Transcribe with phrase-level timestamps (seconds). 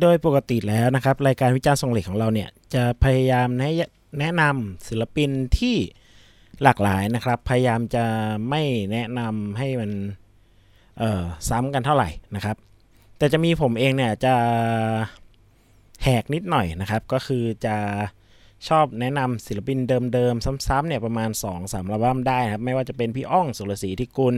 [0.00, 3.72] โดยปกติแล้วนะครับรายการวิจารณ์ทรงเหล็กของเราเนี่ยจะพยายามแนะ
[4.20, 5.76] แนะนำศิลปินที่
[6.62, 8.04] หลากหลายนะครับ พยายามจะ
[8.50, 8.62] ไม่
[8.92, 9.90] แนะนำให้มัน
[10.98, 12.56] เอ่อซ้ำกันเท่าไหร่นะครับ
[13.18, 14.34] แต่จะมีผมเองเนี่ยจะ
[16.02, 17.76] แหกนิดหน่อยนะครับ ก็คือจะ
[18.68, 19.78] ชอบแนะนำศิลปิน
[20.14, 24.36] เดิมๆซ้ำๆเนี่ยประมาณ 2-3อัลบั้มได้นะครับ ไม่ว่าจะเป็นพี่อ้องสุรศรีที่กุล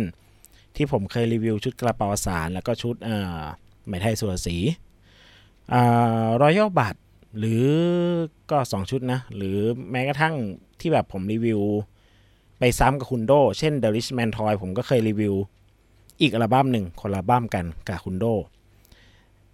[0.77, 3.39] ที่ผมเคยรีวิวชุดกระเป๋าสาร แล้วก็ชุดเอ่อ
[3.87, 4.57] ไหมไทยสุรศรี
[6.41, 6.95] รอยัลบัต
[7.39, 7.67] หรือ
[8.51, 9.57] ก็ 2 ชุดนะ หรือ
[9.91, 10.35] แม้กระทั่ง
[10.81, 11.61] ที่แบบผมรีวิว
[12.59, 15.35] ไปซ้ำกับคุณโด เช่น The Rich Man Toy ผมก็เคยรีวิว
[16.21, 18.25] อีกอัลบั้มหนึ่งคนละบั้มกันกับคุณโด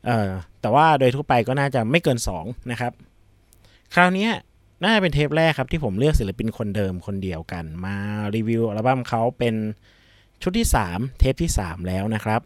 [0.06, 2.92] เอ่อแต่ว่าโดยทั่วไปก็น่าจะไม่เกิน 2 นะครับ
[3.94, 4.28] คราวนี้
[4.83, 7.97] น่าจะเป็นเทปแรกครับที่ผมเลือกศิลปินคนเดิมคนเดียวกัน มา
[8.36, 9.55] รีวิวอัลบั้มเขาเป็น
[10.42, 12.41] ชุดที่ 3 เทปที่ 3 แล้วนะครับ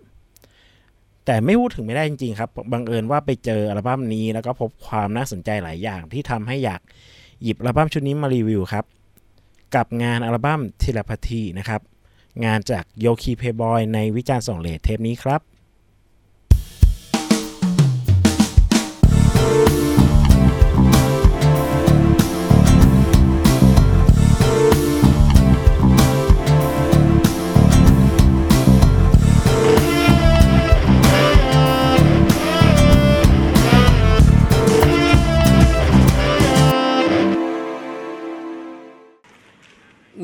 [1.27, 6.81] แต่ไม่พูดถึงไม่ได้จริงๆครับ บังเอิญว่าไปเจออัลบั้มนี้แล้วก็พบความน่าสนใจหลายอย่างที่ทำให้อยาก
[7.43, 8.85] หยิบอัลบั้มชุดนี้มารีวิวครับ
[9.75, 11.81] กับงานอัลบั้มทิลพาทีนะครับ
[12.45, 15.41] งานจากโยคีเพย์บอยในวิจารณ์ส่งเลทเทปนี้ครับ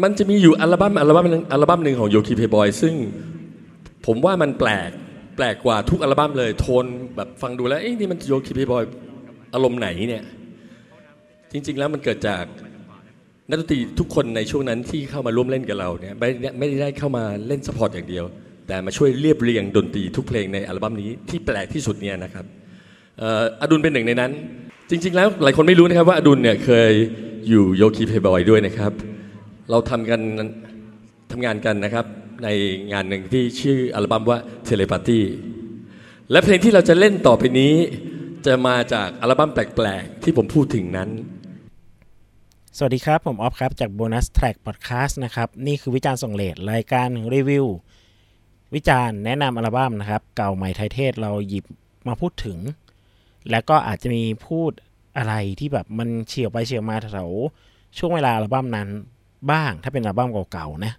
[0.03, 2.95] มันจะมีอยู่อัลบั้มอัลบั้มหนึ่งอัลบั้มหนึ่งของโยคีเพลย์บอยซึ่ง
[4.07, 4.91] ผมว่ามันแปลก
[5.37, 6.85] แปลกกว่าทุกอัลบั้มเลยโทน
[7.17, 8.85] แบบฟังดูแล้วเอ้นี่มันโยคีเพลย์บอย
[9.55, 10.23] อารมณ์ไหนเนี่ย
[11.53, 12.45] จริง ๆ แล้วมันเกิดจาก
[13.49, 18.25] นักดนตรีทุกคนในช่วงนั้นที่เข้ามาร่วมเล่นกับเราเนี่ยไม่ไม่ได้เข้ามาเล่น support อย่างเดียว
[18.67, 22.45] แต่มาช่วยเรียบเรียงดนตรีทุกเพลงในอัลบั้มนี้ที่แปลกที่สุดเนี่ยนะครับ
[23.61, 24.31] อดุลเป็นหนึ่งในนั้น
[24.91, 26.93] จริง ๆ แล้วหลายคนไม่รู้นะครับว่าอดุลเนี่ยเคย
[27.49, 28.93] อยู่โยคีเพย์บอยด้วยนะครับ
[29.75, 30.21] เราทำกัน
[31.31, 32.07] ทำงานกันนะครับ
[32.45, 32.49] ใน
[32.93, 35.21] งานหนึ่งที่ชื่ออัลบั้มว่าเทเลปาตี
[36.31, 37.73] และเพลงที่เราจะเล่นต่อไปนี้
[38.47, 41.11] จะมาจากอัลบั้มแปลกๆ ที่ผมพูดถึงนั้น
[42.77, 47.67] สวัสดีครับ ผมออฟครับ จาก Bonus Track Podcast นะครับ นี่คือวิจารณ์ส่งเลทรายการรีวิว
[48.75, 51.65] วิจารณ์แนะนำอัลบั้มนะครับ เก่าใหม่ไทยเทศเราหยิบ
[52.09, 52.59] มาพูดถึง
[53.51, 54.73] แล้วก็อาจจะมีพูด
[55.17, 57.31] อะไรที่แบบมันเฉียวไปเฉียวมาแถว
[57.99, 58.91] ช่วงเวลาอัลบั้มนั้น
[59.51, 60.93] บ้าง ถ้าเป็นอัลบั้มเก่าๆนะ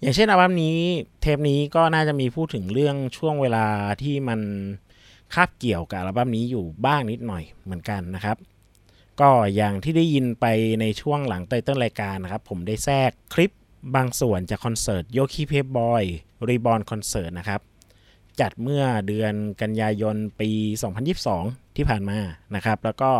[0.00, 0.76] อย่างเช่นอัลบั้มนี้
[1.20, 3.66] เทปนี้ก็น่าจะมีพูดถึงเรื่องช่วงเวลา
[4.02, 4.40] ที่มัน
[5.34, 8.36] คาบเกี่ยวกับอัลบั้มนี้อยู่บ้างนิดหน่อยเหมือนกันนะครับ
[9.20, 10.46] ก็อย่างที่ได้ยินไป
[10.80, 13.50] ในช่วงหลังไตเติ้ลรายการนะครับ ผมได้แทรกคลิป
[13.94, 16.04] บางส่วนจากคอนเสิร์ตโยคีเพย์บอย
[16.48, 17.60] รีบอลคอนเสิร์ตนะครับ
[18.40, 20.50] จัดเมื่อเดือนกันยายนปี
[21.14, 22.18] 2022 ที่ผ่านมา
[22.54, 23.12] นะครับ แล้วก็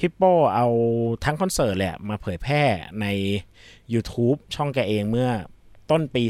[0.00, 0.22] ฮิปโป
[0.54, 0.66] เอา
[1.24, 2.62] ทั้งคอนเสิร์ตแหละมาเผยแพร่
[3.00, 3.06] ใน
[3.92, 5.30] YouTube ช่องแกเองเมื่อ
[5.90, 6.22] ต้นปี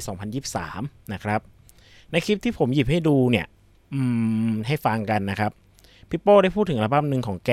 [0.53, 1.41] 2023 นะครับ
[2.11, 3.47] ในคลิปที่ผมหยิบให้ดูเนี่ย
[4.67, 5.53] ให้ฟังกันนะครับ
[6.09, 7.53] พี่โป้ได้พูดถึงอัลบั้มหนึ่งของแก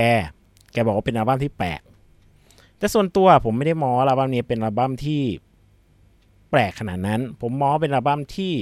[0.73, 1.81] แกบอกว่าเป็นอัลบั้มที่แปลก
[2.77, 5.21] แต่ส่วนตัวผมไม่ได้มออัลบั้มนี้เป็นอัลบั้มที่
[6.49, 8.53] แปลกขนาดนั้น ผมมองเป็นอัลบั้มที่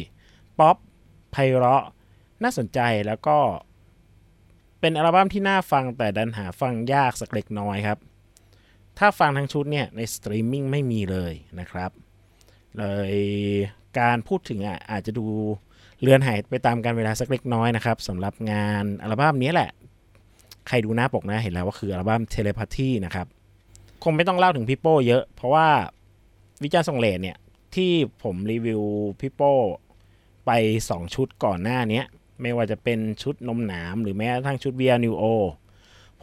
[0.60, 0.76] ป๊อป
[1.32, 1.84] ไพเราะ
[2.44, 3.38] น่าสนใจแล้วก็
[4.82, 7.98] เป็นอัลบั้มที่น่าฟังแต่ดันหาฟังยากสักเล็กน้อยครับ
[9.00, 11.92] ถ้าฟังทั้งชุดเนี่ยในสตรีมมิ่งไม่มีเลยนะครับ
[12.78, 13.14] เลย
[14.00, 15.26] การพูดถึงอะอาจจะดู
[16.02, 19.70] เลือนหายไปตามกาลเวลาสักเล็กน้อยนะครับสำหรับงานอัลบั้มนี้แหละ
[20.68, 23.28] ใครดูหน้าปกนะเห็นแล้วว่าคืออัลบั้ม Telepathy นะครับ
[24.04, 25.68] คงไม่ต้องเล่าถึงพี่โป้เยอะ เพราะว่า
[26.64, 27.38] วิจารณ์ส่งเลนเนี่ย
[27.76, 27.92] ที่
[28.24, 28.82] ผมรีวิว
[29.20, 29.54] พี่โป้
[30.46, 30.52] ไป
[30.86, 32.04] 2 ชุดก่อนหน้านี้
[32.42, 35.24] ไม่ว่าจะเป็นชุดนมหนาม หรือแม้กระทั่งชุด VR New O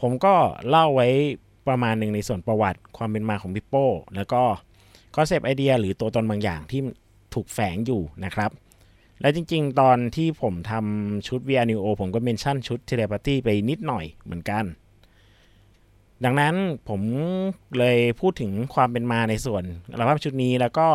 [0.01, 0.33] ผมก็
[0.69, 1.07] เล่าไว้
[1.67, 4.41] ประมาณหนึ่งในส่วนประวัติความเป็นมาของพี่โป้แล้วก็
[5.15, 6.81] concept idea หรือตัวตนบางอย่างที่
[7.33, 8.51] ถูกแฝงอยู่นะครับ
[9.21, 14.63] และจริงๆ ตอนที่ผมทำชุด VR New O ผมก็ mention ชุด Telepathy ไปนิดหน่อยเหมือนกัน
[16.25, 16.55] ดังนั้น
[16.89, 17.01] ผม
[17.77, 20.87] เลยพูดถึงความเป็นมาในส่วนอัลบั้มชุดนี้แล้วก็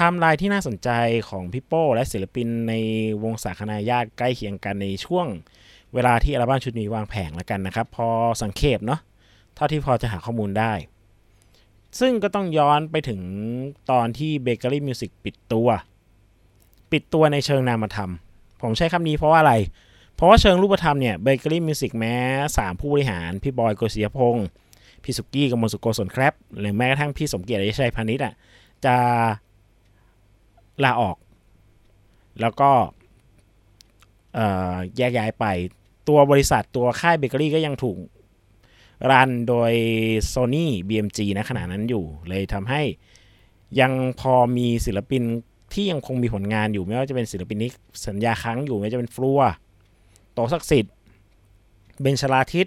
[0.00, 0.90] ทม์ไลน์ที่น่าสนใจ
[1.28, 2.74] ของพี่โป้และศิลปินใน
[3.22, 5.26] วงสาคนาญาติใกล้เคียงกันในช่วง
[5.94, 8.08] เวลาที่อัลบั้มชุดนี้วางแผงแล้วกันนะครับ พอ
[8.42, 9.00] สังเขปเนาะ
[9.54, 10.72] เท่าที่พอจะหาข้อมูลได้
[12.00, 13.20] ซึ่งก็ต้องย้อนไปถึง
[13.90, 15.68] ตอนที่ Bakery Music ปิดตัว
[16.92, 18.10] ปิดตัวในเชิงนามธรรม
[18.62, 19.54] ผมใช้คำนี้เพราะว่าอะไร
[20.14, 22.16] เพราะว่าเชิงรูปธรรมเนี่ย Bakery Music แม้
[22.50, 24.46] 3 ผู้บริหาร พี่บอยโกศิยพงศ์
[25.02, 28.34] พี่สุกี้กมลสุโกศลครับ หรือแม้กระทั่งพี่สมเกียรติชัยพานิชอะ
[28.84, 28.96] จะ
[30.84, 31.16] ลาออก
[32.40, 32.70] แล้วก็
[34.96, 35.44] แยกย้ายไป
[36.08, 37.98] ตัวบริษัทตัวค่ายเบเกอรี่ก็ยังถูก
[39.10, 39.72] รันโดย
[40.32, 42.82] Sony BMG นะขณะนั้นอยู่ เลยทำให้
[43.80, 45.22] ยังพอมีศิลปิน
[45.72, 47.70] ที่ยังคงมีผลงานอยู่ ไม่ว่าจะเป็นศิลปินนี้
[48.06, 49.40] สัญญาค้างอยู่ ไม่ว่าจะเป็น Flure
[50.32, 50.94] โต๋ศักดิ์สิทธิ์
[52.00, 52.66] เบนชลาทิศ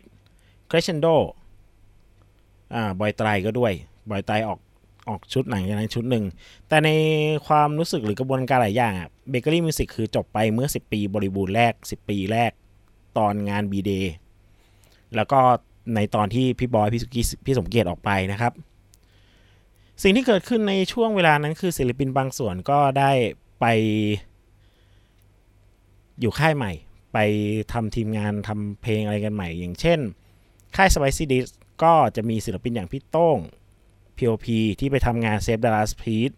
[0.68, 1.08] Crescendo
[2.74, 3.74] อ่าบอยตรัยก็ด้วย
[4.10, 4.60] บอยตรัยออก
[5.10, 6.26] ออกชุดหนังอย่างนั้นชุดหนึ่ง
[6.68, 6.90] แต่ใน
[7.48, 12.52] ความรู้สึกหรือกระบวนการหลายอย่างอะ Bakery Music คือจบไปเมื่อ 10 ปีบริบูรณ์แรก 10 ปีแรก
[13.18, 14.14] ตอนงาน B.Day
[15.16, 15.40] แล้วก็
[15.96, 18.54] ในตอนที่พี่บอยพี่สุกี้พี่สมเกียรติออกไปนะครับ
[20.04, 23.12] สิ่งที่เกิดขึ้นในช่วงเวลานั้นคือศิลปินบางส่วนก็ได้
[23.60, 23.66] ไป
[26.20, 26.72] อยู่ค่ายใหม่
[27.14, 27.18] ไป
[27.72, 30.00] ทำทีมงานทำเพลงอะไรกันใหม่ อย่างเช่น
[30.76, 31.48] ค่าย Spicy d i s
[31.84, 33.38] ก็จะมีศิลปินอย่างพี่โต้ง
[34.18, 34.48] P.O.P
[34.80, 36.34] ที่ไปทำงาน Save the Last p i e c e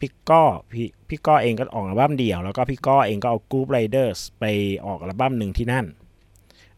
[0.00, 4.44] พี่ก้อพี่พี่ก้อเองก็ออกอัลบั้มเดี่ยว แล้วก็พี่ก้อเองก็เอา Group Riders ไป
[4.86, 5.86] ออกอัลบั้มหนึ่งที่นั่น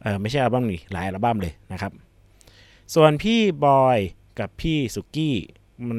[0.03, 1.93] เออไม่ใช่อัลบั้มนี้หลายอัลบั้มเลยนะครับ
[2.95, 3.99] ส่วนพี่บอย
[4.39, 5.37] กับพี่สุกี้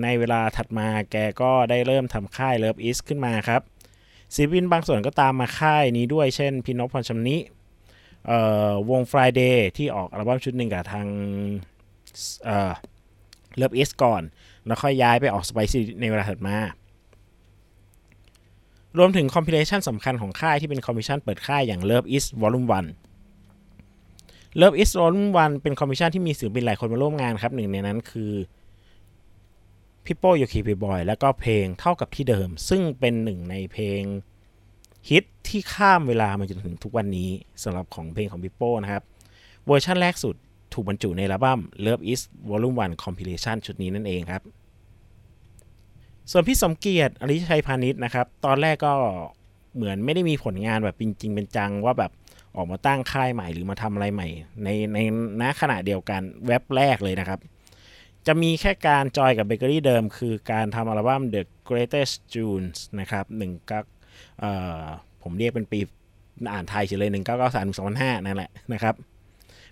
[0.03, 3.62] ในเวลาถัดมาแกก็ได้เริ่มทำค่าย Love Is ขึ้นมาครับ
[4.35, 7.38] ศิลปินบางส่วนก็ตามมาค่ายนี้ด้วยเช่นพี่นภ พรชำนิ
[8.27, 8.39] เอ่
[8.69, 11.07] อวง Friday ที่ออกอัลบั้มชุดหนึ่งกับทาง
[13.59, 14.21] เอ่อ Love Is ก่อน
[14.65, 16.57] แล้วค่อยย้ายไปออก Spicy ในเวลาถัดมา
[18.97, 22.67] รวมถึง compilation สำคัญของค่ายที่เป็น compilation เปิดค่ายอย่าง Love Is Volume
[23.44, 28.33] 1 Love Is Volume 1 เป็น compilation ที่มีศิลปินหลายคนมาร่วมงานครับ หนึ่งในนั้นคือ
[30.06, 34.01] พี่โป้โยคีเพลย์บอยแล้วก็เพลงเท่ากับที่เดิม ซึ่งเป็นหนึ่งในเพลง
[35.09, 37.29] ฮิตที่ข้ามเวลามาจนถึงทุกวันนี้
[37.63, 39.03] สำหรับของเพลงของพี่โป้นะครับ
[39.65, 40.35] เวอร์ชันแรกสุด
[40.80, 44.42] ถูกบรรจุในอัลบั้ม Love Is Volume 1 Compilation ชุดนี้นั่นเองครับ
[46.31, 48.94] ส่วนพี่สมเกียรติอริยะชัยพาณิชย์นะครับ ตอนแรกก็
[49.76, 52.12] เหมือนไม่ได้มีผลงานแบบจริง ๆ เป็นจังว่าแบบ
[52.56, 54.28] ออกมาตั้งค่ายใหม่หรือมาทำอะไรใหม่
[54.64, 54.98] ในใน
[55.42, 57.40] ณขณะเดียวกันแว้บแรกเลยนะครับ
[58.28, 63.80] จะมีแค่การจอยกับเบเกอรี่เดิม คือการทำอัลบั้ม The Greatest Tunes นะครับหนึ่งก็
[65.24, 65.80] ผมเรียกเป็นปี
[66.54, 68.96] อ่านไทยเฉยเลยหนึ่งเก้าเก้าสามสองพันห้านั่นแหละนะครับ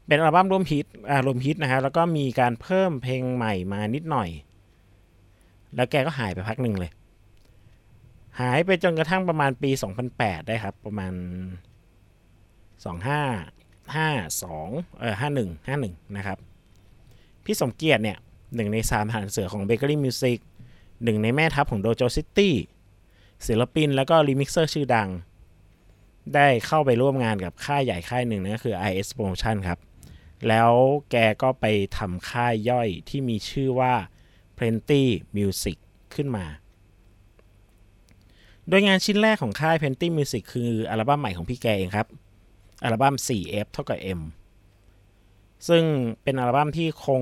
[0.07, 4.29] เป็นอัลบั้มรวมฮิตอ่ารวมฮิตนะครับแล้วก็มีการเพิ่มเพลงใหม่มานิดหน่อย
[5.75, 6.91] แล้วแกก็หายไปพักหนึ่งเลย
[8.39, 9.71] หายไปจนกระทั่งประมาณปี
[10.09, 11.13] 2008 ได้ครับ ประมาณ
[12.77, 16.37] 25 52เออ51 51 นะครับ
[17.45, 18.17] พี่สมเกียรติเนี่ย
[18.55, 20.37] หนึ่งในสามทหารเสือของ Bakery Music
[21.03, 22.49] หนึ่งในแม่ทัพของ Dojo City
[23.47, 25.09] ศิลปินแล้วก็ remixer ชื่อดัง
[26.35, 29.79] ได้เข้าไปร่วมงานกับค่ายใหญ่ค่ายหนึ่งนั่นก็คือ RS Promotion ครับ
[30.47, 30.71] แล้ว
[31.11, 31.65] แกก็ไป
[31.97, 33.93] ทำค่ายย่อยที่มีชื่อว่า
[34.57, 35.03] Plenty
[35.37, 35.77] Music
[36.15, 36.45] ขึ้นมา
[38.69, 42.07] โดยงานชิ้นแรกของค่าย Plenty Music คืออัลบั้มใหม่ของพี่แกเองครับ
[42.83, 44.21] อัลบั้ม 4F เท่ากับ M
[45.67, 45.83] ซึ่ง
[46.23, 47.21] เป็นอัลบั้มที่คง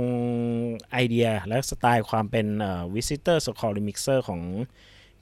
[0.91, 4.41] ไอเดียและสไตล์ความเป็นเอ่อ Visitor s o c a l Remixer ของ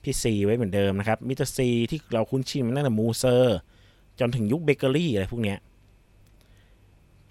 [0.02, 3.58] พี่ Z ไว้เหมือนเดิมนะครับ Mr.Z ที่เราคุ้นชินมาตั้งแต่มูเซอร์
[4.20, 5.58] จนถึงยุคเบเกอรี่อะไรพวกเนี้ย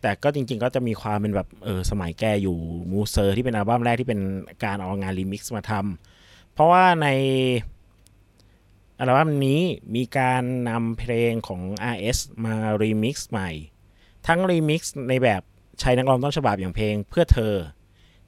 [0.04, 2.58] แต่ก็จริง ๆ ก็จะมีความเป็นแบบเออสมัยแกอยู่
[2.92, 4.22] มูเซอร์ที่เป็นอัลบั้มแรกที่เป็น
[4.64, 7.08] การเอางานรีมิกซ์มาทำเพราะว่าใน
[9.00, 9.62] อัลบั้มนี้
[9.96, 11.62] มีการนำเพลงของ
[11.94, 13.50] RS มารีมิกซ์ใหม่
[14.28, 15.42] ทั้งรีมิกซ์ในแบบ
[15.80, 17.54] ใช้นักร้องต้นฉบับอย่างเพลงเพื่อเธอ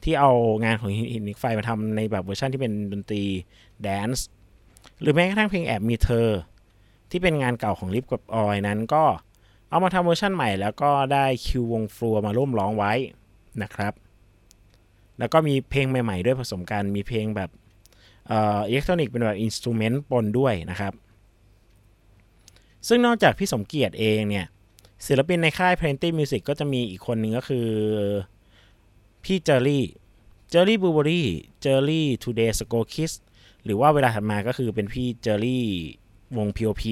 [0.04, 0.32] ที่เอา
[0.64, 3.24] งานของหินเหล็กไฟมาทำในแบบเวอร์ชันที่เป็นดนตรี
[3.82, 4.28] แดนซ์
[5.02, 6.28] หรือแม้กระทั่งเพลงแอบมีเธอ
[7.12, 9.04] ที่เป็นงานเก่าของลิฟท์กับออยนั้นก็
[9.76, 12.94] เอามาทำเวอร์ชันใหม่แล้วก็ได้คิววง Flure มาร่วมร้องไว้
[13.64, 13.94] นะครับ
[15.20, 17.50] แล้วก็มีเพลงใหม่ๆ ด้วยผสมกัน มีเพลงแบบ
[18.28, 20.94] อิเล็กทรอนิกส์เป็นแบบ instrument ปนด้วยนะครับ
[22.88, 24.46] ซึ่งนอกจากพี่สมเกียรติเองเนี่ย
[25.06, 27.68] ศิลปินในค่าย Plenty Music ก็จะมีอีกคนหนึ่งก็คือ
[29.24, 29.84] พี่เจอรี่
[30.50, 31.28] เจอรี่บูเบอรี่
[31.62, 33.12] เจอรี่ Two Days Ago Kids
[33.64, 35.66] หรือว่าเวลาถัดมาก็คือเป็นพี่เจอรี่
[36.38, 36.84] วง P.O.P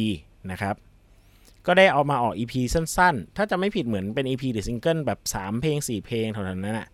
[0.51, 0.77] นะครับ
[1.67, 6.88] ก็ได้เอามาออก EP สั้นๆ ถ้าจะไม่ผิดเหมือนเป็น EP หรือซิงเกิลแบบ 3 เพลง 4 เพลงเท่านั้นนะ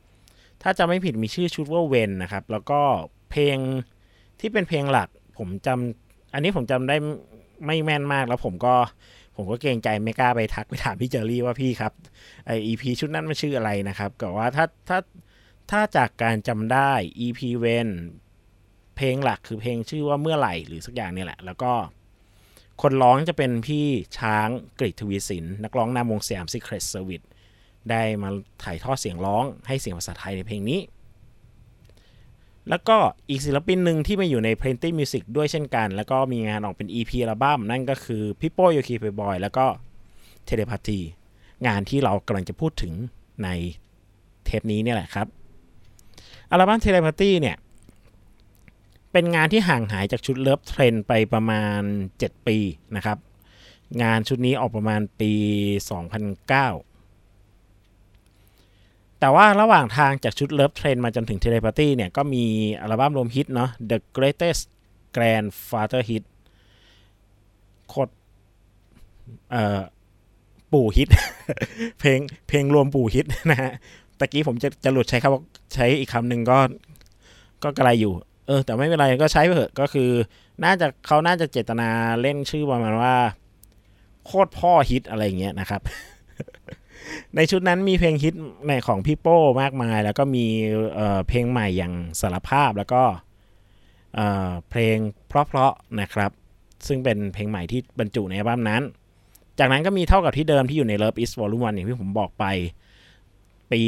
[0.64, 2.82] ถ้าจะไม่ผิดมีชื่อชุดว่าเวนนะครับ แล้วก็
[3.32, 3.58] เพลง
[4.40, 6.96] ที่เป็นเพลงหลักผมจำอันนี้ผมจำได้
[7.66, 8.76] ไม่แม่นมากแล้วผมก็
[9.36, 11.94] ผมก็เกรงใจไม่กล้าไปทักไปถามพี่เจอรี่ว่าพี่ครับ
[12.46, 15.00] ไอ EP ชุดนั้นมันชื่ออะไรนะครับก็ว่าถ้าถ้า
[15.72, 16.92] ถ้าจากการจำได้
[17.26, 17.88] EP เวน
[18.98, 21.72] เพลงหลักคือเพลงชื่อว่าเมื่อไหร่หรือสักอย่างนี่แหละ แล้วก็
[22.82, 23.86] คนร้องจะเป็นพี่
[24.18, 24.48] ช้าง
[24.80, 27.26] กริทวีสิน นักร้องนำวงสยาม Secret Service
[27.90, 28.30] ได้มา
[28.64, 30.80] ถ่ายทอดเสียงร้องให้เสียงภาษาไทยในเพลงนี้
[32.70, 32.98] แล้วก็
[33.30, 39.66] อีกศิลปินหนึ่งที่มาอยู่ใน Plenty Music ด้วยเช่นกัน แล้วก็มีงานออกเป็น EP อัลบั้มนั่นก็คือพี่โป้โยคีเพย์บอยแล้วก็
[40.46, 41.00] Telepathy
[41.68, 42.94] งานที่เรากำลังจะพูดถึง
[43.44, 43.50] ใน
[44.46, 45.28] เทปนี้เนี่ยแหละครับ
[46.52, 47.58] อัลบั้ม Telepathy เนี่ย
[49.12, 51.82] เป็นงานที่ห่างหายจากชุด Lovetrend ไปประมาณ
[52.16, 52.58] 7 ปี
[52.96, 53.18] นะครับ
[54.04, 55.50] งานชุดนี้ออกประมาณปี 2009
[59.20, 62.44] แต่ว่าระหว่างทางจากชุด Lovetrend มาจนถึง Telepathy เนี่ยก็มี
[62.82, 64.64] อัลบั้มรวมฮิตเนาะ The Greatest
[65.16, 66.24] Grandfather Hit
[67.90, 68.12] โคตร
[69.52, 69.82] เอ่อ
[70.72, 71.10] ปู่ฮิต
[72.00, 73.72] เพลงเพลงรวมปู่ฮิตนะฮะ
[74.20, 76.60] ตะกี้ผมจะจะหลุดใช้คำใช้อีกคำหนึ่งก็
[77.64, 78.14] ก็กระไรอยู่
[78.50, 80.10] เออแต่ไม่เป็นไรก็ใช้ไปเถอะก็คือ
[80.64, 81.90] น่าจะเขาน่าจะเจตนา
[82.22, 83.16] เล่นชื่อประมาณว่า
[84.26, 85.82] โคตรพ่อฮิตอะไรอย่างเงี้ยนะครับ
[87.36, 88.34] ในชุดนั้นมีเพลงฮิต
[88.68, 90.46] ในของพี่โป้มากมาย แล้วก็มี
[90.96, 93.04] เเพลงใหม่อย่างสารภาพแล้วก็
[94.70, 96.32] เพลงเพราะๆนะครับ
[96.88, 98.82] ซึ่งเป็นเพลงใหม่ที่บรรจุในอัลบั้มนั้น
[99.60, 102.46] จากนั้นก็มีเท่ากับที่เดิมที่อยู่ใน Love is Volume 1อย่างที่ผมบอกไป
[103.72, 103.82] ปี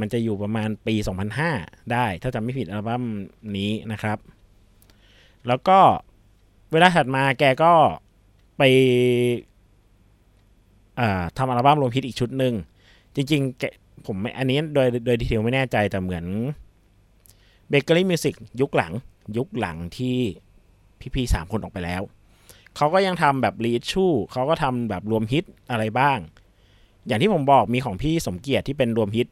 [0.00, 0.94] มันจะอยู่ประมาณปี
[1.42, 3.02] 2005 ได้ ถ้าจำไม่ผิดอัลบั้ม
[3.56, 4.18] นี้นะครับ
[5.46, 5.78] แล้วก็
[6.72, 7.72] เวลาถัดมาแกก็
[8.58, 8.62] ไป
[11.36, 12.54] ทำอัลบั้มรวมฮิตอีกชุดหนึ่ง
[13.14, 16.24] จริงๆผมอันนี้โดยโดยดีเทลไม่แน่ใจแต่เหมือน
[17.68, 18.92] เบเกอรี่มิวสิกยุคหลัง
[19.36, 20.16] ยุคหลังที่
[21.14, 22.02] พี่ๆสามคนออกไปแล้ว
[22.76, 26.18] เขาก็ยังทำแบบรีชูเขาก็ทำแบบรวมฮิตอะไรบ้าง
[27.06, 29.28] อย่างที่ผมบอกมีของพี่สมเกียรติที่เป็นรวมฮิต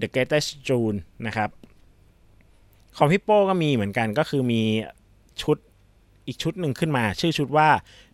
[0.00, 0.96] The Greatest June
[1.26, 1.50] นะครับ
[2.96, 4.62] ของพี่โป้ก็มีเหมือนกันก็คือมี
[5.42, 5.56] ชุด
[6.26, 7.68] อีกชุดหนึ่งขึ้นมา ชื่อชุดว่า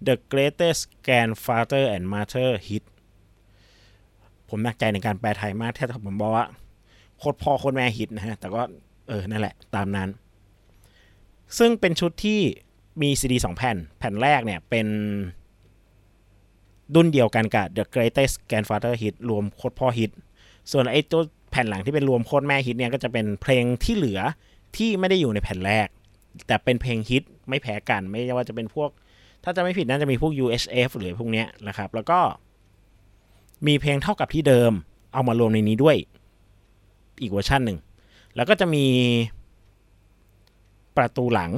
[0.06, 2.84] The Greatest Grandfather and Mother Hit
[4.48, 6.46] ผมหนักใจในการแปลไทยมากแท้ผมบอกว่า
[7.18, 8.62] โคตรพ่อโคตรแม่ฮิตนะฮะ แต่ก็
[9.08, 10.08] เออ นั่นแหละ ตามนั้น
[11.58, 12.40] ซึ่งเป็นชุดที่
[13.02, 14.86] มีซีดีสองแผ่น แผ่นแรกเนี่ยเป็น
[16.94, 20.10] ดุนเดียวกันกับ The Greatest Grandfather Hit รวมโคตรพ่อฮิต
[20.72, 24.20] ส่วนไอ้ตัวแผ่นหลังที่เป็นรวมโคตรแม่ฮิตเนี่ยก็จะเป็นเพลงที่เหลือ
[24.76, 25.88] ที่ไม่ได้อยู่ในแผ่นแรก
[26.46, 28.90] แต่เป็นเพลงฮิตไม่แพ้กันไม่ว่าจะเป็นพวก
[29.44, 32.18] ถ้าจะไม่ผิดน่าจะมีพวก UHF หรือพวกเนี้ยนะครับ แล้วก็
[33.66, 34.72] มีเพลงเท่ากับที่เดิม
[35.12, 35.96] เอามารวมในนี้ด้วย
[37.20, 37.78] อีกเวอร์ชันหนึ่ง
[38.36, 38.84] แล้วก็จะมี
[40.96, 41.50] ประตูหลัง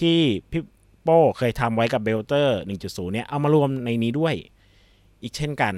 [0.00, 0.18] ที่
[0.50, 0.62] พี่
[1.02, 4.34] โป้เคยทำไว้กับเบลเตอร์ 1.0 เนี่ย เอามารวมในนี้ด้วย
[5.22, 5.74] อีกเช่นกัน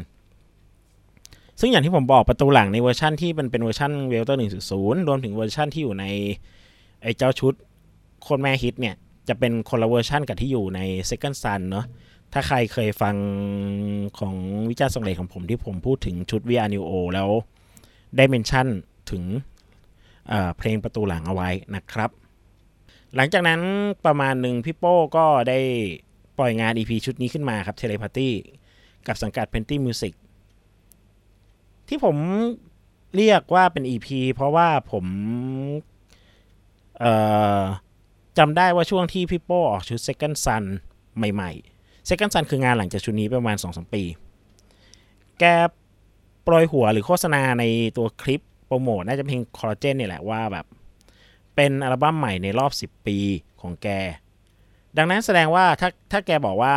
[1.60, 4.40] ซึ่งอย่างที่ผมบอกประตูหลังในเวอร์ชันที่มันเป็นเวอร์ชันเบลเตอร์
[4.72, 6.04] 1.0รวมถึงเวอร์ชันที่อยู่ใน
[7.02, 7.54] ไอ้เจ้าชุด
[8.22, 8.94] โคนแม่ฮิตเนี่ย
[9.28, 11.86] จะเป็นคนละเวอร์ชันกับที่อยู่ใน Second Sun เนาะ
[12.32, 13.16] ถ้าใครเคยฟัง
[14.18, 14.34] ของ
[14.70, 17.28] วิจารณ์สงเลของผมที่ผมพูดถึงชุด VR New O แล้ว
[18.16, 18.66] ได้เมนชั่น
[19.10, 19.22] ถึง
[20.28, 22.10] เเพลงประตูหลังเอาไว้นะครับ
[23.16, 23.60] หลังจากนั้น
[24.06, 25.58] ประมาณหนึ่งพี่โป้ก็ได้
[26.38, 28.28] ปล่อยงาน EP ชุดนี้ขึ้นมาครับ Telepathy
[29.06, 30.14] กับสังกัด Penty Music
[31.88, 32.16] ที่ผม
[33.16, 35.04] เรียกว่าเป็น EP เพราะว่าผม
[38.38, 40.64] จำได้ว่าช่วงที่พี่โป้ออกชุด Second Sun
[41.16, 44.02] ใหม่ๆ Second Sun คืองานหลังจากชุดนี้ประมาณ 2-3 ปี
[45.38, 45.44] แก
[46.42, 47.64] โปรยหัวหรือโฆษณาใน
[47.96, 50.66] ตัวคลิปโปรโมท น่าจะเพลงคอลลาเจนนี่แหละว่าแบบ
[51.54, 53.18] เป็นอัลบั้มใหม่ในรอบ 10 ปี
[53.60, 53.88] ของแก
[54.96, 56.76] ดังนั้นแสดงว่าถ้าถ้าแกบอกว่า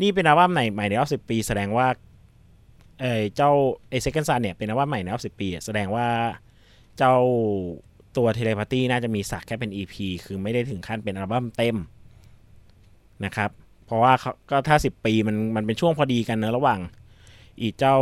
[0.00, 1.86] นี่เป็นอัลบั้มใหม่ใหม่ในรอบ10ปี แสดงว่า
[3.00, 3.50] เออเจ้า
[3.88, 6.06] ไอเซคันซันเนี่ยเป็นอัลบั้มใหม่ในรอบ10ปี แสดงว่า
[6.98, 7.14] เจ้า
[8.16, 11.76] ตัว Telepathy น่าจะมีสักแค่เป็น EP คือไม่ได้ถึงขั้นเป็นอัลบั้มเต็ม
[13.24, 13.50] นะครับ
[13.84, 14.12] เพราะว่า
[14.50, 16.80] ก็ถ้า 10 ปีมันมันเป็นช่วงพอดีกันเนะระหว่าง
[17.60, 17.96] อีเจ้า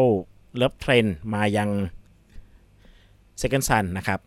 [0.57, 1.71] Love Trend มายัง
[3.41, 4.21] Second Sun นะครับ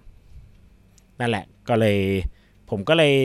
[1.19, 1.99] นั่นแหละก็เลย
[2.69, 3.15] ผมก็เลย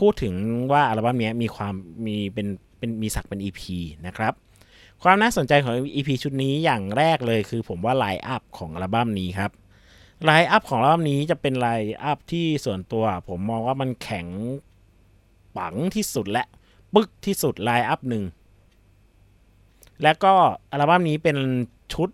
[0.00, 0.34] พูดถึง
[0.72, 1.74] ว่าอัลบั้มนี้มีความ
[2.06, 2.46] มีเป็น
[2.78, 3.60] เป็นมีสักเป็น EP
[4.06, 4.32] นะครับ
[5.02, 9.50] ความน่าสนใจของ EP ชุดนี้อย่างแรกเลยคือผมว่า line-up ของอัลบั้มนี้ครับ
[10.24, 14.26] line-up ของรอบนี้จะเป็น line-up ที่ส่วนตัว ผมมองว่ามันแข็ง
[15.56, 16.44] ปังที่สุดและ
[16.94, 18.24] ปึ้กที่สุด line-up หนึ่ง
[20.02, 20.32] แล้วก็
[20.70, 21.36] อัลบั้มนี้เป็น
[21.92, 22.08] ชุด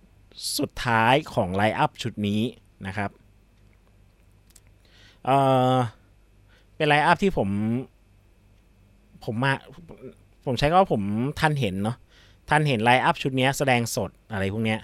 [0.58, 2.40] สุดท้ายของ line-up ชุดนี้
[2.86, 3.10] นะครับ
[5.24, 5.30] เอ
[5.74, 5.76] อ
[6.76, 7.48] เป็น line-up ที่ผม
[9.24, 9.52] ผมมา
[10.44, 11.02] ผมใช้ก็ผม
[11.40, 11.96] ทันเห็นเนาะ
[12.50, 14.80] ทันเห็น line-up ชุดนี้แสดงสดอะไรพวกเนี้ย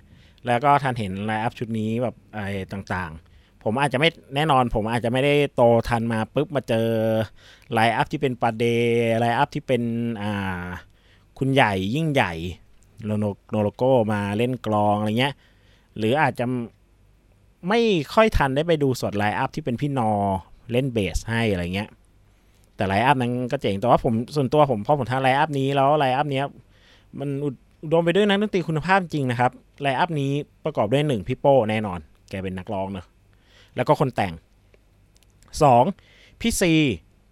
[0.46, 6.88] แล้วก็ทันเห็นไลน์อัพชุดนี้แบบอะไรต่างๆ ผมอาจจะไม่แน่นอน ผมอาจจะไม่ได้โตทันมาปุ๊บมาเจอ
[7.72, 8.64] ไลน์อัพที่เป็นปาเด
[9.18, 9.82] ไลน์อัพที่เป็น
[10.22, 10.64] อ่า
[11.38, 12.32] คุณใหญ่ยิ่งใหญ่
[13.04, 15.34] โลโนโนโลโก้มาเล่นกลองอะไรเงี้ย
[15.98, 16.44] หรืออาจจะ
[17.68, 17.80] ไม่
[18.14, 20.10] ค่อยทันได้ไปดูสดไลน์อัพที่เป็นพี่นอ
[20.72, 21.88] เล่นเบสให้อะไรเงี้ย
[22.78, 26.42] แต่ไลอัพนั้นก็เจ๋ง แต่ว่าผมส่วนตัวผมพอผมทำไลอัพนี้แล้วไลอัพนี้
[27.18, 27.28] มัน
[27.92, 29.50] รวมไปด้วยนักดนตรีคุณภาพจริงนะครับ
[29.82, 30.32] ไลอัพนี้
[30.64, 31.98] ประกอบด้วยหนึ่งพี่โป้แน่นอน
[32.30, 33.06] แกเป็นนักร้องเนอะ
[33.76, 34.34] แล้วก็คนแต่ง
[35.62, 35.84] สอง
[36.40, 36.72] พี่ซี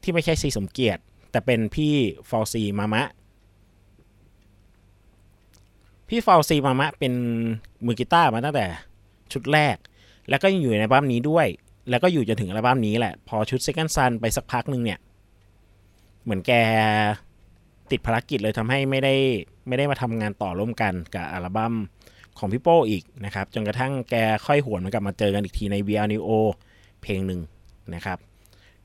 [0.02, 1.94] ที่ไม่ใช่ซีสมเกียรติ แต่เป็นพี่
[2.28, 3.02] ฟอลซีมามะ
[6.08, 7.12] พี่ฟอลซีมามะเป็น
[7.86, 8.66] มือกีตาร์มาตั้งแต่
[9.32, 9.76] ชุดแรก
[10.28, 11.46] แล้วก็ยังอยู่ในอัลบั้มนี้ด้วย
[11.90, 14.98] แล้วก็อยู่จนถึงอัลบั้มนี้แหละ พอชุด Second Sun ไปสักพักหนึ่งเนี่ย
[16.26, 16.52] เหมือนแก
[17.90, 19.14] ติดภารกิจเลยทำให้ไม่ได้
[19.68, 21.74] ไม่ได้มาทำงานต่อร่วมกันกับอัลบั้ม
[22.38, 24.14] ของพี่โป้อีกนะครับ จนกระทั่งแก
[24.46, 26.30] ค่อยหวนมากลับมาเจอกันอีกทีใน VR Neo
[27.02, 27.40] เพลงหนึ่ง
[27.94, 28.18] นะครับ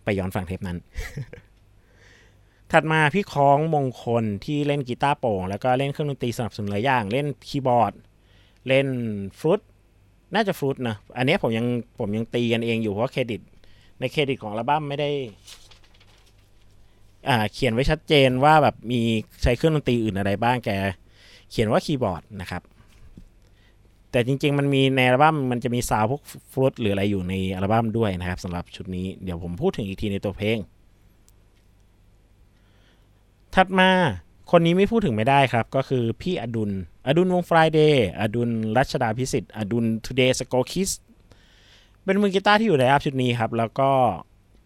[0.03, 0.77] ไปย้อนฟังเทปนั้น
[2.71, 7.93] ถัดมาพี่คล้องมงคลที่เล่นกีตาร์โป่ง แล้วก็เล่นเครื่องดนตรีสนับสนุนหลายอย่าง เล่นคีย์บอร์ด
[8.67, 8.87] เล่น
[9.39, 9.61] ฟลุต
[10.35, 11.65] น่าจะฟลุตนะ อันนี้ผมยัง
[11.99, 13.41] ผมยังตีกันเองอยู่เพราะเครดิต
[13.99, 15.09] ในเครดิตของอัลบั้มไม่ได้
[17.29, 19.01] อ่าเขียนไว้ชัดเจนว่าแบบมี
[19.43, 20.69] ใช้เครื่องดนตรีอื่นอะไรบ้างแก
[21.51, 22.61] เขียนว่าคีย์บอร์ดนะครับ
[24.11, 30.57] แต่จริง ๆ มันมีในอัลบั้มมันจะมีซาวพวกฟลุตหรืออะไรอยู่ในอัลบั้มด้วยนะครับสำหรับชุดนี้เดี๋ยวผมพูดถึงอีกทีในตัวเพลง
[33.55, 33.89] ถัดมา
[34.51, 36.71] คนนี้ไม่พูดถึงไม่ได้ครับ ก็คือพี่อดุล
[37.07, 40.91] อดุลวง Friday อดุลรัชดาภิสิทธิ์ อดุล2 Days Ago Kids
[42.03, 43.91] เป็นมือกีตาร์ที่อยู่ในอัลชุดนี้ครับ แล้วก็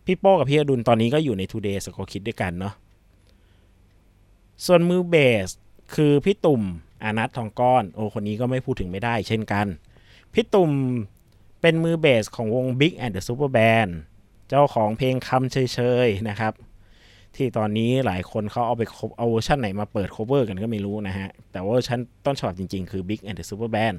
[0.06, 2.74] พี่โป้กับพี่อดุลตอนนี้ก็อยู่ใน Today s c o r e Kid ด้วยกันเนาะ
[4.66, 5.16] ส่วนมือเบ
[5.48, 5.50] ส
[5.96, 6.62] คือพี่ตุ่ม
[7.04, 9.68] อานัททองก้อน โอ้คนนี้ก็ไม่พูดถึงไม่ได้เช่นกัน
[10.34, 10.72] พี่ตุ่ม
[11.62, 13.92] เป็นมือเบสของวง Big and the Super Band
[14.50, 16.54] เจ้าของเพลงคำเฉยๆนะครับ
[17.36, 18.84] ที่ตอนนี้หลายคนเขาเอาไป
[19.18, 23.98] เอาเวอร์ชันไหนมาเปิด cover กันก็ไม่รู้นะฮะ แต่ว่าเวอร์ชันต้นฉบับจริงๆ คือ Big and the Super Band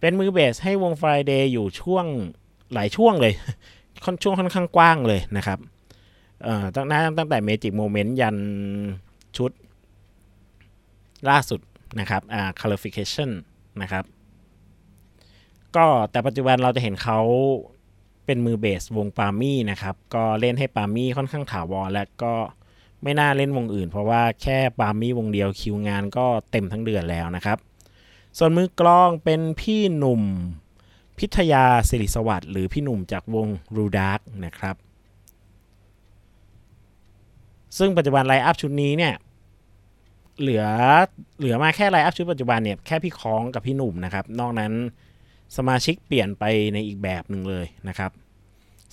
[0.00, 2.04] เป็นมือเบสให้วง Friday อยู่ช่วง
[2.74, 3.34] หลายช่วงเลย
[4.04, 5.58] ค่อนช่วงค่อนข้างกว้างเลยนะครับ
[6.74, 8.36] ตั้งแต่ตั้งแต่ Magic Moment ยัน
[9.36, 9.50] ชุด
[11.30, 11.60] ล่าสุด
[12.00, 13.30] นะครับอ่า Colorification
[13.82, 14.04] นะครับ
[15.76, 17.20] ก็แต่ปัจจุบันเราจะเห็นเขา
[18.26, 22.34] เป็นมือเบสวงปามี่นะครับ ก็เล่นให้ปามี่ค่อนข้างถาวรและก็
[23.02, 27.58] ไม่น่าเล่นวงอื่น เพราะว่าแค่ปามี่วงเดียวคิวงานก็เต็มทั้งเดือนแล้วนะครับ
[28.38, 30.22] ส่วนมือกลองเป็นพี่หนุ่ม
[31.20, 34.76] พิทยาสิริสวัสดิ์หรือพี่หนุ่มจากวงรูดาร์กนะครับ
[37.78, 39.14] ซึ่งปัจจุบัน line-up ชุดนี้เนี่ย
[40.40, 40.64] เหลือ
[41.38, 44.72] เหลือมาแค่ line-up ชุดปัจจุบันเนี่ยแค่พี่คองกับพี่หนุ่มนะครับ นอกนั้น
[45.56, 48.10] สมาชิกเปลี่ยนไปในอีกแบบหนึ่งเลยนะครับ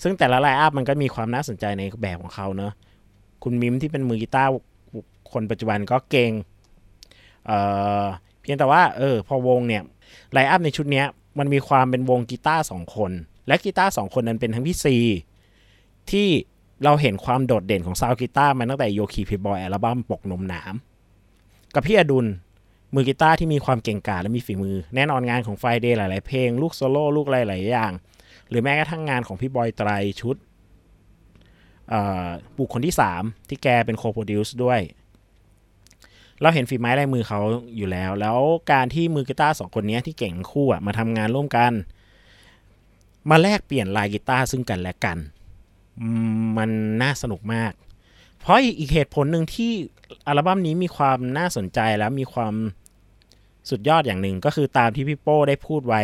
[0.02, 2.72] ซึ่งแต่ละ line-up มันก็มีความน่าสนใจในแบบของเขาเนอะ
[3.42, 4.50] คุณมิมที่เป็นมือกีตาร์
[5.32, 6.32] คนปัจจุบันก็เก่ง
[7.46, 9.82] เพียงแต่ว่าเออพอวงเนี่ย
[10.32, 11.06] line-up ในชุดเนี้ย
[11.38, 13.10] มันมีความเป็นวงกีตาร์สองคน
[13.46, 14.96] และกีตาร์สองคนนั้นเป็นทั้งพี่ซี
[16.10, 16.28] ที่
[16.84, 20.74] เราเห็นความโดดเด่นของซาวกีตาร์มาตั้งแต่ Yokee Playboy อัลบั้มปกนมหนาม
[21.74, 22.26] กับพี่อดุล
[22.94, 27.92] มือกีตาร์ที่มีความเก่งกาจและมีฝีมือ แน่นอนงานของ Friday หลาย ๆ เพลง ลูกโซโล่ลูกอะไรหลายอย่าง
[28.48, 30.36] หรือแม้กระทั่งงานของพี่บอยไตรชุด
[32.58, 34.80] บุคคลที่ 3 ที่แกเป็นโคโปรดิวส์ด้วย
[36.42, 37.40] เราเห็นฝีไม้ลายมือเขา
[37.76, 38.38] อยู่แล้ว แล้ว
[38.72, 41.72] การที่มือกีตาร์สองคนนี้ที่เก่งคู่อะมาทำงานร่วมกัน
[43.30, 45.18] มาแลกเปลี่ยนลายกีตาร์ซึ่งกันและกัน
[46.56, 46.70] มัน
[47.02, 47.72] น่าสนุกมาก
[48.38, 49.72] เพราะอีกเหตุผลหนึ่งที่
[50.26, 52.54] อัลบั้มนี้มีความน่าสนใจและมีความ
[53.70, 56.02] สุดยอดอย่างหนึ่งก็คือตามที่พี่โป้ได้พูดไว้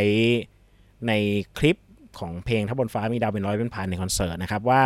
[1.06, 1.12] ใน
[1.58, 1.76] คลิป
[2.18, 4.84] ของเพลงถ้าบนฟ้ามีดาวเป็นร้อยเป็นพันในคอนเสิร์ตนะครับว่า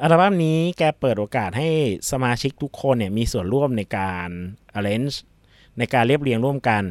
[0.00, 1.68] อัลบั้มนี้แกเปิดโอกาสให้
[2.10, 4.28] สมาชิกทุกคนเนี่ยมีส่วนร่วมในการ
[4.78, 5.16] arrange
[5.78, 6.82] ในการเรียบเรียงร่วมกัน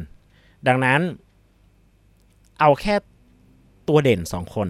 [0.66, 1.00] ดังนั้น
[2.60, 2.94] เอาแค่
[3.88, 4.68] ตัวเด่นสองคน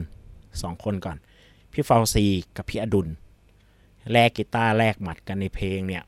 [0.62, 1.16] สองคนก่อน
[1.72, 2.24] พี่ฟาวซี
[2.56, 3.08] กับพี่อดุล
[4.12, 6.02] แลกกีตาร์แลกหมัดกันในเพลงเนี่ย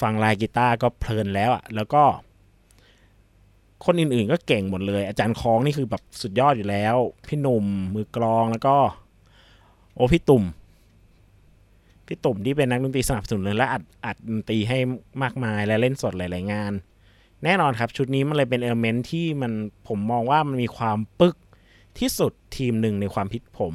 [0.00, 2.02] ฟังลายกีตาร์ก็เพลินแล้วอะแล้วก็
[3.84, 6.96] คนอื่นๆก็เก่งหมดเลย อาจารย์คลองนี่คือแบบสุดยอดอยู่แล้ว
[7.28, 8.76] พี่หนุ่มมือกลองแล้วก็
[9.94, 10.44] โอ้พี่ตุ่ม
[12.06, 14.78] พี่ตุ่มที่เป็นนักดนตรีสนับสนุนและอัดอัดดนตรีให้
[15.22, 16.72] มากมายและเล่นสดหลาย ๆ งาน
[17.44, 19.52] แน่นอนครับ ชุดนี้มันเลยเป็นเอลเมนที่มัน
[19.88, 21.36] ผมมองว่ามันมีความปึก
[21.98, 23.74] ที่สุดทีมหนึ่งในความพิดผม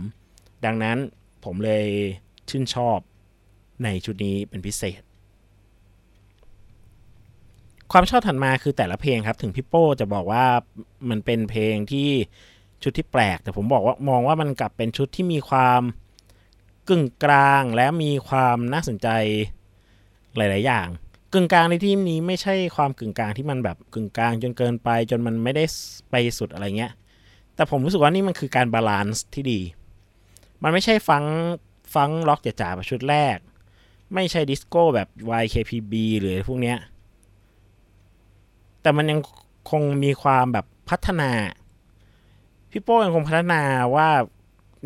[0.66, 0.98] ดังนั้น
[1.46, 1.86] ผมเลย
[2.50, 2.98] ชื่นชอบ
[3.84, 5.02] ในชุดนี้เป็นพิเศษ
[7.92, 10.46] ความชอบถัดมาคือแต่ละเพลงครับ ถึงพี่โป้จะบอกว่า
[11.10, 12.10] มันเป็นเพลงที่
[12.84, 15.82] ชุดที่แปลก แต่ผมบอกว่ามองว่ามันกลับเป็นชุดที่มีความ
[16.90, 19.08] กึ่งกลางและมีความน่าสนใจ
[20.38, 20.88] หลาย ๆ อย่าง
[21.34, 25.64] กึ่งกลางในที่นี้ไม่ใช่ความกึ่งกลางที่มันแบบกึ่งกลางจนเกินไปจนมันไม่ได้
[26.12, 26.92] ไปสุดอะไรเงี้ย
[27.56, 29.60] แต่ผมรู้สึกว่านี่มันคือการ balance ที่ดี
[30.64, 31.24] มันไม่ใช่ฟัง
[31.96, 33.38] ฟังร็อกจ๋าๆแบบชุดแรก
[34.14, 35.10] ไม่ใช่ดิสโก้แบบ
[35.42, 36.78] YKPB หรือพวกเนี้ย
[38.82, 39.20] แต่มันยัง
[39.72, 41.32] คงมีความแบบพัฒนา
[42.72, 43.62] พี่โป้ยังคงพัฒนา
[43.96, 44.10] ว่า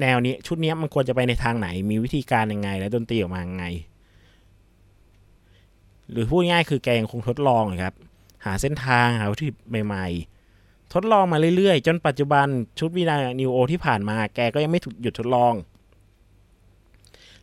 [0.01, 3.65] แนวนี้ชุดนี้มันควรจะไปในทางไหน มีวิธีการยังไง และดนตรีออกมายังไง
[6.12, 7.95] หรือพูดง่ายคือแกยังคงทดลองครับ
[8.45, 9.47] หาเส้นทางหาวิธี
[9.86, 12.47] ใหม่ๆ ทดลองมาเรื่อยๆ จนปัจจุบัน
[12.80, 15.54] ชุดวีนานิวโอที่ผ่านมา แกก็ยังไม่หยุดทดลอง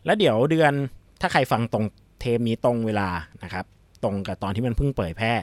[0.05, 0.71] แล้วเดี๋ยวเดือน
[1.21, 1.85] ถ้าใครฟังตรง
[2.19, 3.09] เทปนี้ตรงเวลา
[3.43, 3.65] นะครับ
[4.03, 5.33] ตรงกับตอนที่มันเพิ่งเผยแพร่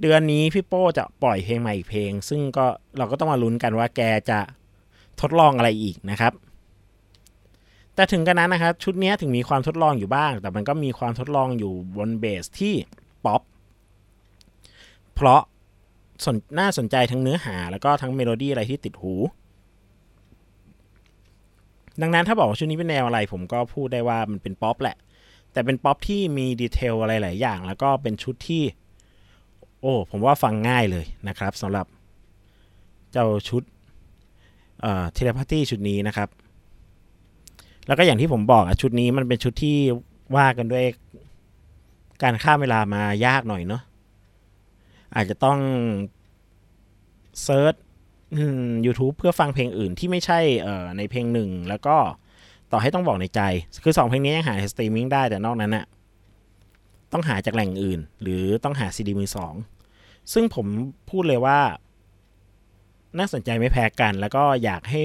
[0.00, 2.66] เดือนนี้พี่โป้จะปล่อยเพลงใหม่อีกเพลง ซึ่งก็
[2.98, 4.38] เราก็ต้องมาลุ้นกันว่าแกจะ
[5.20, 6.32] ทดลองอะไรอีกนะครับ
[7.94, 12.74] แต่ถึงกระนั้นนะครับชุดนี้ถึงมีความทดลองอยู่บ้าง แต่มันก็มีความทดลองอยู่บน base ที่
[13.24, 13.42] ป๊อป
[15.14, 15.40] เพราะ
[16.24, 19.14] สนน่าสนใจทั้งเนื้อหา แล้วก็ทั้งเมโลดี้อะไรที่ติดหู
[22.02, 24.96] ดังนั้นถ้าบอกว่าชุดนี้เป็นแนวอะไร ผมก็พูดได้ว่ามันเป็นป๊อปแหละ
[25.52, 28.62] แต่เป็นป๊อปที่มี detail อะไรหลายอย่าง แล้วก็เป็นชุดที่
[29.80, 31.86] โอ้ ผมว่าฟังง่ายเลยนะครับสำหรับ
[33.12, 33.62] เจ้าชุด
[34.82, 36.28] เอ่อ Telepathy ชุดนี้นะครับ
[37.86, 39.76] แล้วก็อย่างที่ผมบอกอะชุดนี้มันเป็นชุดที่
[40.36, 40.84] ว่ากันด้วย
[42.22, 43.82] การข้ามเวลามายากหน่อยเนาะ
[45.14, 45.58] อาจจะต้อง
[47.42, 47.74] search
[48.86, 50.40] YouTube เพื่อฟังเพลงอื่นที่ไม่ใช่
[50.96, 51.96] ในเพลงหนึ่ง แล้วก็
[52.72, 53.40] ต่อให้ต้องบอกในใจ
[53.84, 55.84] คือ2เพลงนี้ยังหาสตรีมมิ่งได้แต่นอกนั้นอะ
[57.12, 59.54] ต้องหาจากแหล่งอื่น หรือต้องหาซีดีมือสอง
[60.32, 60.66] ซึ่งผม
[61.10, 61.58] พูดเลยว่า
[63.18, 65.04] น่าสนใจไม่แพ้กัน แล้วก็อยากให้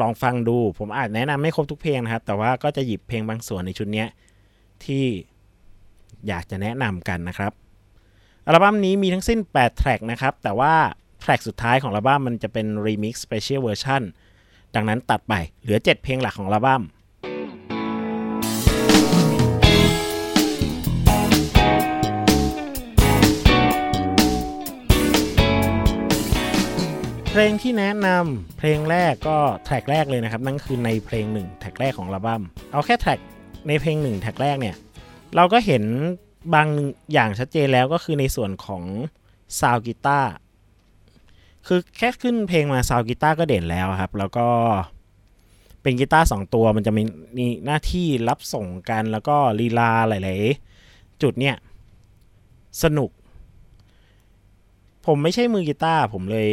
[0.00, 4.04] ลองฟังดู ผมอาจแนะนำไม่ครบทุกเพลงนะครับ แต่ว่าก็จะหยิบเพลงบางส่วนในชุดนี้
[4.84, 5.04] ที่
[6.28, 7.52] อยากจะแนะนำกันนะครับ
[8.46, 10.74] อัลบั้มนี้มีทั้งสิ้น 8 แทร็กนะครับ แต่ว่า
[11.20, 14.02] แทร็กสุดท้ายของอัลบั้มมันจะเป็น Remix Special Version
[14.74, 16.82] ดังนั้นตัดไปเหลือ 7 เพลงหลักของอัลบั้ม
[27.38, 33.20] เพลงที่แนะนำเพลงแรกก็แทร็กแรกเลยนะครับ นั่นคือในเพลงหนึ่งแทร็กแรกของอัลบั้มเอาแค่แทร็ก
[33.68, 34.76] ในเพลงหนึ่งแทร็กแรกเนี่ย
[35.36, 35.82] เราก็เห็น
[36.54, 36.68] บาง
[37.12, 38.82] อย่างชัดเจนแล้วก็คือในส่วนของ
[39.60, 40.32] ซาวกีตาร์
[41.66, 44.46] คือแค่ขึ้นเพลงมาซาวกีตาร์ก็เด่นแล้วครับ แล้วก็
[45.82, 47.02] เป็นกีตาร์สองตัวมันจะมี
[47.38, 50.40] มีหน้าที่รับส่งกันแล้วก็ลีลาหลาย
[50.82, 51.56] ๆ จุดเนี่ย
[52.82, 53.10] สนุก
[55.06, 56.52] ผมไม่ใช่มือกีตาร์ผมเลย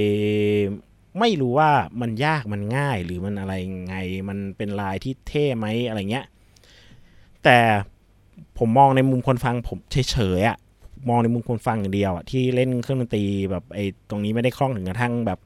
[1.19, 3.53] ไม่รู้ว่ามันยากมันง่ายหรือมันอะไร
[3.87, 3.95] ไง
[4.29, 6.25] มันเป็นลายที่เท่ไหมอะไรเงี้ย
[7.43, 7.57] แต่
[8.57, 10.57] ผมมองในมุมคนฟัง ผมเฉยๆอะ
[11.09, 15.39] มองในมุมคนฟังอย่างเดียวอะที่เล่นเครื่องดนตรีแบบไอ้ตรงนี้ไม่ได้คล่องถึงกระทั่งแบบ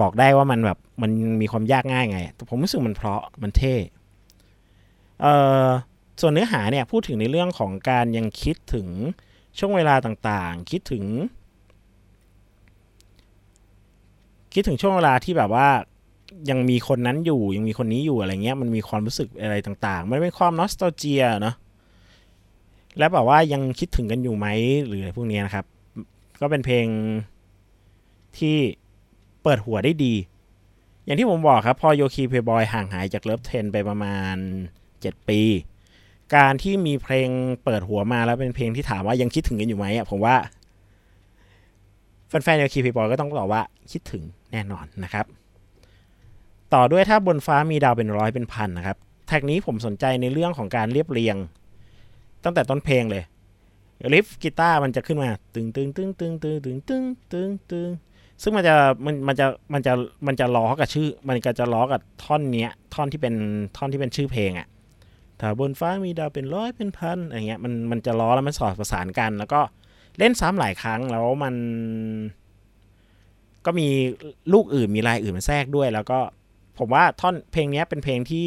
[0.00, 3.74] บอกได้ว่ามันแบบมันมีความยากง่ายไงแต่ผมรู้สึกมันเพราะมันเท่
[5.20, 5.66] เอ่อ
[6.20, 8.88] ส่วนเนื้อหาเนี่ยพูดถึงในเรื่องของการยังคิดถึง
[9.58, 11.04] ช่วงเวลาต่างๆ คิดถึง
[14.54, 15.68] คิดถึงช่วงเวลาที่แบบว่า
[16.50, 21.54] ยังมีคนนั้นอยู่ยังมีคนนี้อยู่อะไรเงี้ยมันมีความรู้สึกอะไรต่างๆ มันเป็นความนอสต a เจียเนาะ
[22.98, 24.46] แล้วแบบว่ายังคิดถึงกันอยู่ไหม
[24.86, 25.64] หรืออะไรพวกนี้นะครับ
[26.40, 26.86] ก็เป็นเพลง
[28.38, 28.56] ที่
[29.42, 30.14] เปิดหัวได้ดี
[31.04, 34.36] อย่างที่ผมบอกครับ พอโยคีเพย์บอยห่างหายจากเลิฟเทนไปประมาณ
[34.86, 35.40] 7 ปี
[36.34, 37.28] การที่มีเพลง
[37.64, 40.36] เปิดหัวมาแล้วเป็นเพลงที่ถามว่ายังคิดถึงกันอยู่ไหมอะผมว่า
[42.28, 45.26] แฟนๆโยคีเพย์บอยก็ต้องตอบว่าคิดถึง แน่นอนนะครับ
[46.74, 51.36] ต่อด้วยถ้าบนฟ้ามีดาวเป็นร้อยเป็นพันนะครับ แท็กนี้ผมสนใจในเรื่องของการเรียบเรียง
[52.44, 53.24] ตั้งแต่ต้นเพลงเลย
[54.12, 57.88] ริฟกีตาร์มันจะขึ้นมา ตึงตึงตึงตึงตึงตึงตึงตึงตึง
[58.42, 59.92] ซึ่งมันจะมันมันจะมันจะ
[60.26, 63.34] มันจะล้อกับชื่อ มันก็จะล้อกับท่อนเนี้ย ท่อนที่เป็น
[63.76, 64.66] ท่อนที่เป็นชื่อเพลงอะ่ะ
[65.40, 69.60] ถ้าบนฟ้ามีดาวเป็นร้อยเป็นพันอะไรเงี้ยมันมันจะล้อแล้วมันสอดประสานกัน แล้วก็
[70.18, 71.54] เล่นซ้ำหลายครั้งแล้วมัน
[73.66, 73.88] ก็มี
[74.52, 76.20] ลูกอื่นมีลายอื่นมาแทรกด้วย แล้วก็
[76.78, 78.46] ผมว่าท่อนเพลงนี้เป็นเพลงที่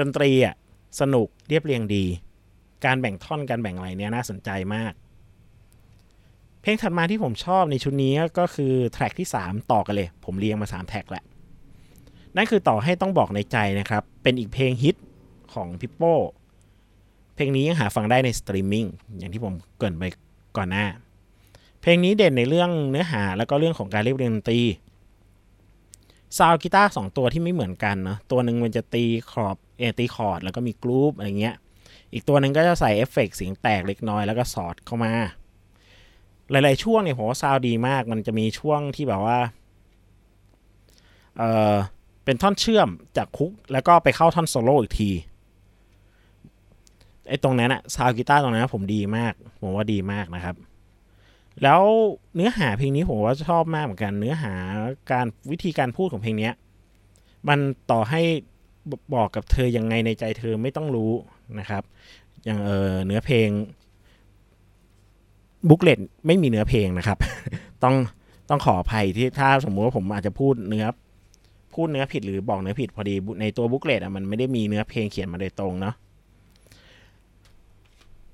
[0.00, 0.54] ดนตรีอะ
[1.00, 2.04] สนุกเรียบเรียงดี
[2.84, 4.92] การแบ่งท่อนการแบ่งอะไรเนี้ยน่าสนใจมาก
[6.62, 11.24] เพลงถัดมาที่ผมชอบในชุดนี้ก็คือแทร็กที่ 3 ต่อกันเลย ผมเรียงมา 3 แทร็กแหละ
[12.36, 14.96] นั่นคือต่อให้ต้องบอกในใจนะครับ เป็นอีกเพลงฮิต
[15.52, 16.16] ของพิปโป้
[17.34, 18.86] เพลงนี้ยังหาฟังได้ในสตรีมมิ่ง
[19.18, 20.04] อย่างที่ผมเกริ่นไป
[20.56, 20.86] ก่อนหน้า
[21.80, 24.60] เพลงนี้เด่นในเรื่องเนื้อหาแล้วก็เรื่องของการเรียบเรียงดนตรี
[26.38, 31.56] ซาวกีตาร์สองตัวที่ไม่เหมือนกันเนาะตัวหนึ่งมันจะตีคอร์ดเอตีคอร์ดแล้วก็มี groove อะไรเงี้ย
[32.12, 35.12] อีกตัวหนึ่งก็จะใส่เอฟเฟกต์เสียงแตกเล็กน้อยแล้วก็สอดเข้ามา
[36.50, 39.38] หลาย ๆ ช่วงเนี่ยผมว่าซาวดีมาก มันจะมีช่วงที่แบบว่า
[41.38, 41.42] เอ
[41.74, 41.76] อ
[42.24, 45.10] เป็นท่อนเชื่อมจากฮุก แล้วก็ไปเข้าท่อนโซโล่อีกที
[47.28, 50.56] ไอ้ตรงนั้นอะซาวกีตาร์ตรงนั้นผมดีมาก ผมว่าดีมากนะครับ
[51.62, 51.82] แล้ว
[52.34, 54.52] เนื้อหาเพลงนี้ผมว่าชอบมากเหมือนกัน เนื้อหา
[55.12, 56.54] การวิธีการพูดของเพลงเนี้ย
[57.48, 57.58] มัน
[57.90, 58.22] ต่อให้
[59.14, 61.12] บอกกับเธอยังไงในใจเธอไม่ต้องรู้
[61.58, 61.82] นะครับ
[62.44, 63.48] อย่างเออเนื้อเพลง
[65.68, 67.18] booklet ไม่มีเนื้อเพลงนะครับ
[67.82, 67.94] ต้อง
[68.48, 70.86] ต้องขออภัยที่ถ้าสมมุติว่าผมอาจจะพูดเนื้อ
[71.74, 75.94] พูดเนื้อผิดหรือบอกเนื้อผิดพอดีในตัว booklet อะมันไม่ได้มีเนื้อเพลงเขียนมาโดยตรงเนาะ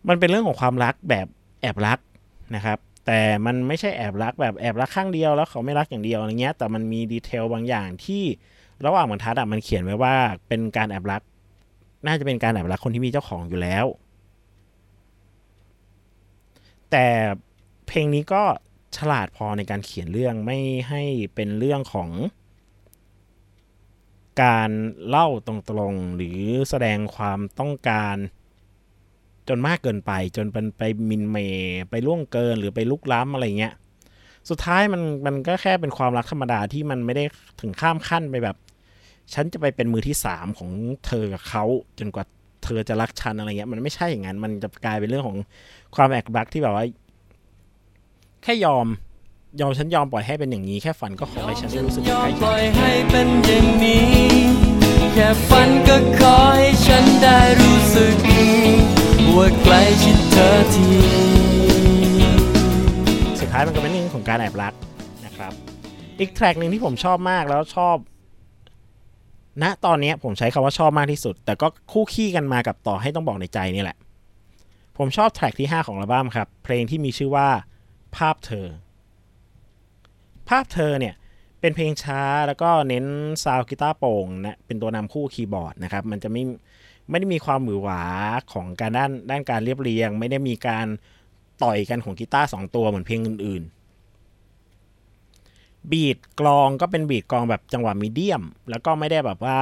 [0.09, 1.26] มันเป็นเรื่องของความรักแบบ
[1.61, 1.98] แอบรัก
[2.57, 8.22] นะครับ แต่มันไม่ใช่แอบรักแบบแอบรักข้างเดียวแล้วเขาไม่รักอย่างเดียวอะไรเงี้ย แต่มันมี detail บางอย่างที่
[8.86, 10.14] ระหว่างบรรทัดอะมันเขียนไว้ว่า
[10.48, 11.22] เป็นการแอบรัก
[12.06, 13.86] น่าจะเป็นการแอบรักคนที่มีเจ้าของอยู่แล้ว
[16.90, 17.06] แต่
[17.86, 18.42] เพลงนี้ก็
[18.96, 21.02] ฉลาดพอในการเขียนเรื่องไม่ให้
[21.34, 22.10] เป็นเรื่องของ
[24.42, 24.70] การ
[25.08, 25.54] เล่าตร
[25.92, 26.40] งๆหรือ
[26.70, 28.16] แสดงความต้องการ
[29.48, 33.74] จนมากเกินไป จนเป็นไปมินเมย์ไปล่วงเกินหรือไปลุกล้ำอะไรเงี้ย
[34.50, 37.24] สุดท้ายมันมันก็แค่เป็นความรักธรรมดาที่มันไม่ได้
[37.61, 38.56] ถึงข้ามขั้นไปแบบ
[39.35, 40.70] ฉันจะไปเป็นมือที่สามของ
[41.06, 41.64] เธอกับเขา
[41.98, 42.24] จนกว่า
[42.64, 45.37] เธอจะรักฉันอะไรเงี้ย มันไม่ใช่อย่างนั้น มันจะกลายเป็นเรื่องของ
[45.94, 46.85] ความแอบรักที่แบบว่า
[48.42, 48.87] แค่ยอม
[49.61, 54.06] ยอมฉันยอมปล่อยให้เป็นอย่างนี้ แค่ฝันก็ขอให้ฉันได้รู้สึกยอใกมล้ปชิล่ดอยให้เป็นอย่างนี้
[55.14, 58.16] แค่ฝันก็ขอให้ฉันได้รู้สึก
[59.37, 60.87] ว่าใกล้ชิดเธอที
[63.40, 64.75] สุดท้ายมันก็เป็นเรื่องของการแอบรัก
[65.27, 65.53] นะครับ
[66.18, 67.96] อีกแทร็กหนึ่งที่ผมชอบมากแล้วชอบ
[69.62, 73.96] ณตอนนี้ผมใช้คำว่าชอบมากที่สุด แต่ก็คู่ขี้กันมากับต่อให้ต้องบอกในใจนี่แหละ
[74.99, 77.49] ผมชอบแทร็กที่ 5 ของอัลบั้มครับ เพลงที่มีชื่อว่า
[78.16, 78.66] ภาพเธอ
[80.49, 81.14] ภาพเธอเนี่ย
[81.61, 83.05] เป็นเพลงช้าแล้วก็เน้น
[83.44, 86.44] ซาวกีตาร์โปร่งนะเป็นตัวนำคู่คีย์บอร์ดนะครับ มันจะไม่
[87.10, 88.02] ไม่ได้มีความหวือหวา
[88.52, 90.86] ของการด้านด้านการเรียบเรียง ไม่ได้มีการ
[91.62, 99.58] ต่อยกันของกีตาร์สองตัวเหมือนเพลงอื่นๆ บีดกลองก็เป็นบีดกลองแบบจังหวะมีเดียม แล้วก็ไม่ได้แบบว่า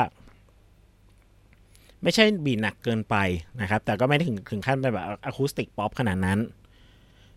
[2.02, 3.16] ไม่ใช่บีดหนักเกินไป
[3.60, 6.38] นะครับ แต่ก็ไม่ได้ถึงถึงขั้นเป็นแบบอะคูสติกป๊อปขนาดนั้น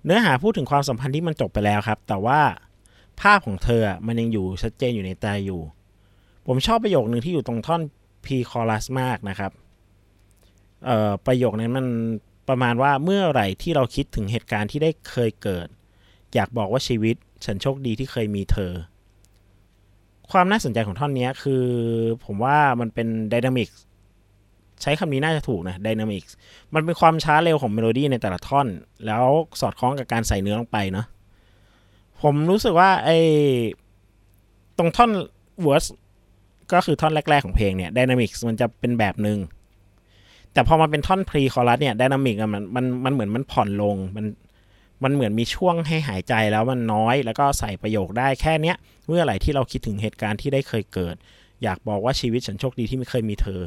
[0.05, 2.39] เนื้อหาพูดถึงความสัมพันธ์ที่มันจบไปแล้วครับ แต่ว่า
[3.21, 5.61] ภาพของเธอมันยังอยู่ชัดเจนอยู่ในใจอยู่
[6.47, 7.81] ผมชอบประโยคหนึ่งที่อยู่ตรงท่อน
[8.25, 9.51] P chorus มากนะครับ
[11.25, 11.85] ประโยคนั้นมัน
[12.49, 15.67] ประมาณว่าเมื่อไหร่ที่เราคิดถึงเหตุการณ์ที่ได้เคยเกิด
[16.35, 18.73] อยากบอกว่าชีวิตฉันโชคดีที่เคยมีเธอ
[20.31, 21.65] ความน่าสนใจของท่อนนี้คือ
[22.25, 23.69] ผมว่ามันเป็น dynamic
[24.81, 26.23] ใช้คำนี้น่าจะถูกนะ dynamic
[26.73, 28.67] มันเป็นความช้าเร็วของเมโลดี้ในแต่ละท่อน
[29.05, 29.25] แล้ว
[29.61, 31.05] สอดคล้องกับการใส่เนื้อลงไปเนาะ
[32.21, 33.17] ผมรู้สึกว่าไอ้
[34.77, 35.11] ตรงท่อน
[35.63, 35.85] verse
[36.73, 39.37] ก็คือท่อนแรก ๆ ของเพลงเนี่ย dynamic มันจะเป็นแบบหนึ่ง
[40.53, 44.25] แต่พอมาเป็นท่อน pre-chorus เนี่ย dynamic มันมันมันเหมือนมันผ่อนลงมัน
[45.03, 51.15] มันเหมือนมีช่วงให้หายใจแล้วมันน้อย แล้วก็ใส่ประโยคได้แค่เนี้ยเมื่อไหร่ที่เราคิดถึงเหตุการณ์ที่ได้เคยเกิด
[51.63, 53.61] อยากบอกว่าชีวิตฉันโชคดีที่ไม่เคยมีเธอ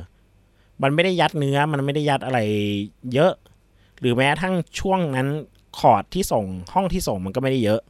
[0.83, 2.39] มันไม่ได้ยัดเนื้อมันไม่ได้ยัดอะไร
[3.15, 3.33] เยอะ
[4.01, 5.29] หรือแม้ทั่งช่วงนั้น
[5.79, 7.81] คอร์ดที่ส่งห้องที่ส่งมันก็ไม่ได้เยอะ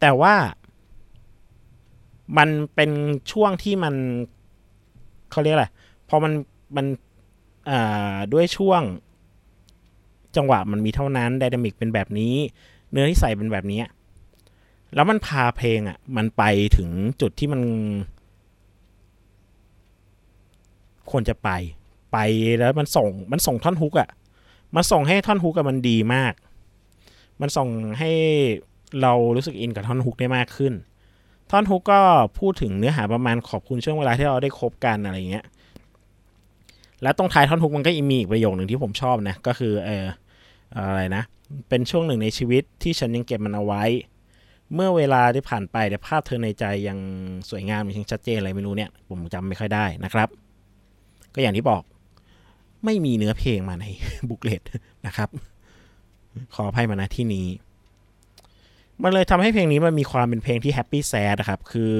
[0.00, 0.34] แต่ว่า
[2.38, 2.90] มันเป็น
[3.32, 3.94] ช่วงที่มัน
[5.30, 5.66] เขาเรียกอะไร
[6.08, 6.32] พอมัน
[6.76, 6.86] มัน
[8.32, 8.82] ด้วยช่วง
[10.36, 12.34] จังหวะมันมีเท่านั้น dynamic เป็นแบบนี้
[12.90, 13.82] เนื้อที่ใส่เป็นแบบนี้
[14.94, 16.42] แล้วมันพาเพลงอะ มันไป
[16.76, 16.88] ถึง
[17.20, 17.60] จุดที่มัน
[21.10, 21.50] ควรจะไป
[22.12, 22.18] ไป
[22.58, 24.08] แล้วมันส่ง มันส่งท่อนฮุกอะ
[24.76, 26.34] มันส่งให้ท่อนฮุกอะมันดีมาก
[27.40, 28.12] มันส่งให้
[29.02, 30.74] เรารู้สึกอินกับท่อนฮุกได้มากขึ้น
[31.50, 32.00] ท่อนฮุกก็
[32.38, 35.44] พูดถึงเนื้อหาประมาณขอบคุณช่วงเวลาที่เราได้คบกันอะไรเงี้ย
[37.02, 40.06] แล้วตรงท้ายท่อนฮุกมันก็มีอีกประโยคหนึ่งที่ผมชอบนะ ก็คือเออ
[40.76, 41.22] อะไรนะ
[41.68, 43.84] เป็นช่วงหนึ่งในชีวิตที่ฉันยังเก็บมันเอาไว้
[44.74, 46.98] เมื่อเวลาที่ผ่านไปแต่ภาพเธอในใจยัง
[47.50, 50.28] สวยงามยังชัดเจนอะไรไม่รู้เนี่ย ผมจำไม่ค่อยได้นะครับ
[51.34, 51.82] ก็อย่างที่บอก
[52.84, 53.84] ไม่มีเนื้อเพลงมาใน
[54.28, 54.62] บุกเลต
[55.06, 55.28] นะครับ
[56.54, 57.46] ขออภัยมาณที่นี้
[59.02, 61.96] มันเลยทำให้เพลงนี้มันมีความเป็นเพลงที่แฮปปี้แซดนะครับ คือ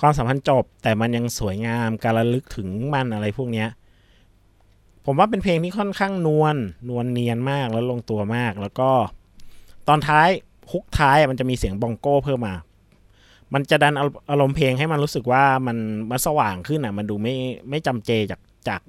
[0.00, 3.68] ความสัมพันธ์จบ แต่มันยังสวยงามการระลึกถึงมันอะไรพวกเนี้ย
[5.04, 6.56] ผมว่าเป็นเพลงที่ค่อนข้างนวล
[6.88, 8.90] นวลเนียนมากแล้วลงตัวมาก แล้วก็
[9.88, 10.28] ตอนท้าย
[10.72, 12.54] ฮุกท้ายมันจะมีเสียงบองโก้เพิ่มมา
[13.54, 13.94] มันจะดัน
[14.30, 15.76] อารมณ์เพลงให้มันรู้สึกว่ามัน
[16.10, 17.34] มันสว่างขึ้นอะ มันดูไม่
[17.70, 18.82] ไม่จำเจจากจาก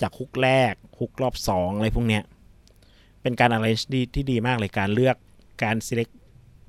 [0.00, 2.22] จากฮุกแรกฮุกรอบสองอะไรพวกเนี้ย
[3.22, 5.16] เป็นการอะไรดีที่ดีมากเลยการเลือก
[5.62, 6.12] การ select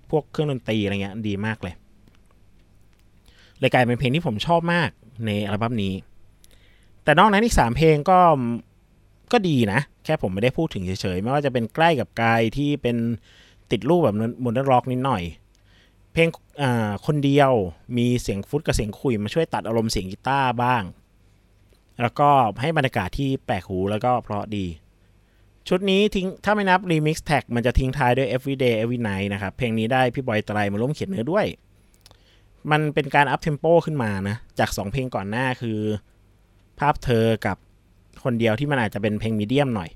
[0.10, 1.76] พวกเครื่องดนตรีอะไรเงี้ยดีมากเลย
[3.64, 4.90] เลยกลายเป็นเพลงที่ผมชอบมาก
[5.26, 5.94] ในอัลบั้มนี้
[7.04, 8.20] แต่นอกนั้นอีกสามเพลงก็
[9.32, 12.98] ก็ดีนะ แค่ผมไม่ได้พูดถึงเฉยๆ ไม่ว่าจะเป็นใกล้กับกายที่เป็น
[13.72, 15.24] ติดรูปแบบ modern rock นิดหน่อย
[16.14, 16.28] เพลง
[17.06, 17.52] คนเดียว
[17.98, 20.84] มีเสียงฟลูตกับเสียงขลุ่ยมาช่วยตัดอารมณ์เสียงกีตาร์บ้าง
[22.02, 22.30] แล้วก็
[22.62, 24.66] ให้บรรยากาศที่แปลกหูแล้วก็เพราะดี
[25.68, 31.46] ชุดนี้ทิ้งถ้าไม่นับ Remix Tag มันจะทิ้งท้ายด้วย Everyday Every Night นะครับ เพลงนี้ได้พี่บอยตรายมาร่วมเขียนเนื้อด้วย
[32.72, 35.80] มันเป็นการอัพเทมโปขึ้นมานะ จาก2เพลงก่อนหน้าคือ
[36.80, 37.58] ภาพเธอกับ
[38.24, 39.90] คนเดียวที่มันอาจจะเป็นเพลงมีเดียมหน่อย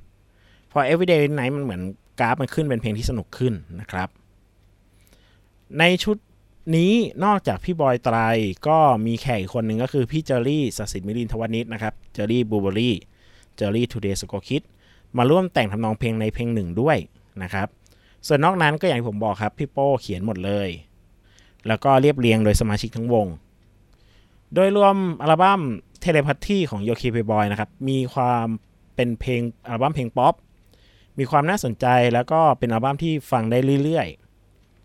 [0.72, 1.82] พอ Everyday Every Night มันเหมือน
[2.20, 4.10] กราฟมันขึ้นเป็นเพลงที่สนุกขึ้นนะครับ
[5.80, 6.18] ในชุด
[6.76, 6.94] นี้
[7.26, 8.18] นอกจากพี่บอยตรัย
[8.68, 12.96] ก็มีแขกอีกคนหนึ่งก็คือพี่เจอรี่สศิษฐ์มิลินทวนิชนะครับ เจอรี่บูเบอรี่
[13.56, 14.62] เจอรี่ Two Days Ago Kids
[15.18, 16.98] มาร่วมแต่งทำนองเพลงในเพลงหนึ่งด้วย
[17.44, 17.68] นะครับ
[18.28, 20.70] ส่วนนอกนั้นก็อย่างที่ผมบอกครับ พี่โป้เขียนหมดเลย
[21.68, 23.28] แล้วก็เรียบเรียงโดยสมาชิกทั้งวง
[24.54, 25.62] โดยรวมอัลบั้ม
[26.02, 28.46] Telepathy ของโยคีเพลย์บอยนะครับ มีความ
[28.96, 30.34] เป็นเพลงอัลบั้มเพลงป๊อป
[31.20, 34.08] มีความน่าสนใจแล้วก็เป็นอัลบั้มที่ฟังได้เรื่อย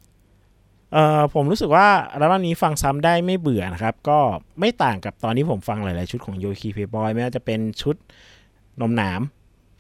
[0.08, 4.18] ๆเอ่อผมรู้สึกว่าอัลบั้มนี้ฟังซ้ำได้ไม่เบื่อนะครับ ก็
[4.60, 7.96] ไม่ต่างกับตอนที่ผมฟังหลายๆชุดของโยคีเพย์บอยไม่ว่าจะเป็นชุด
[8.80, 9.20] นมหนาม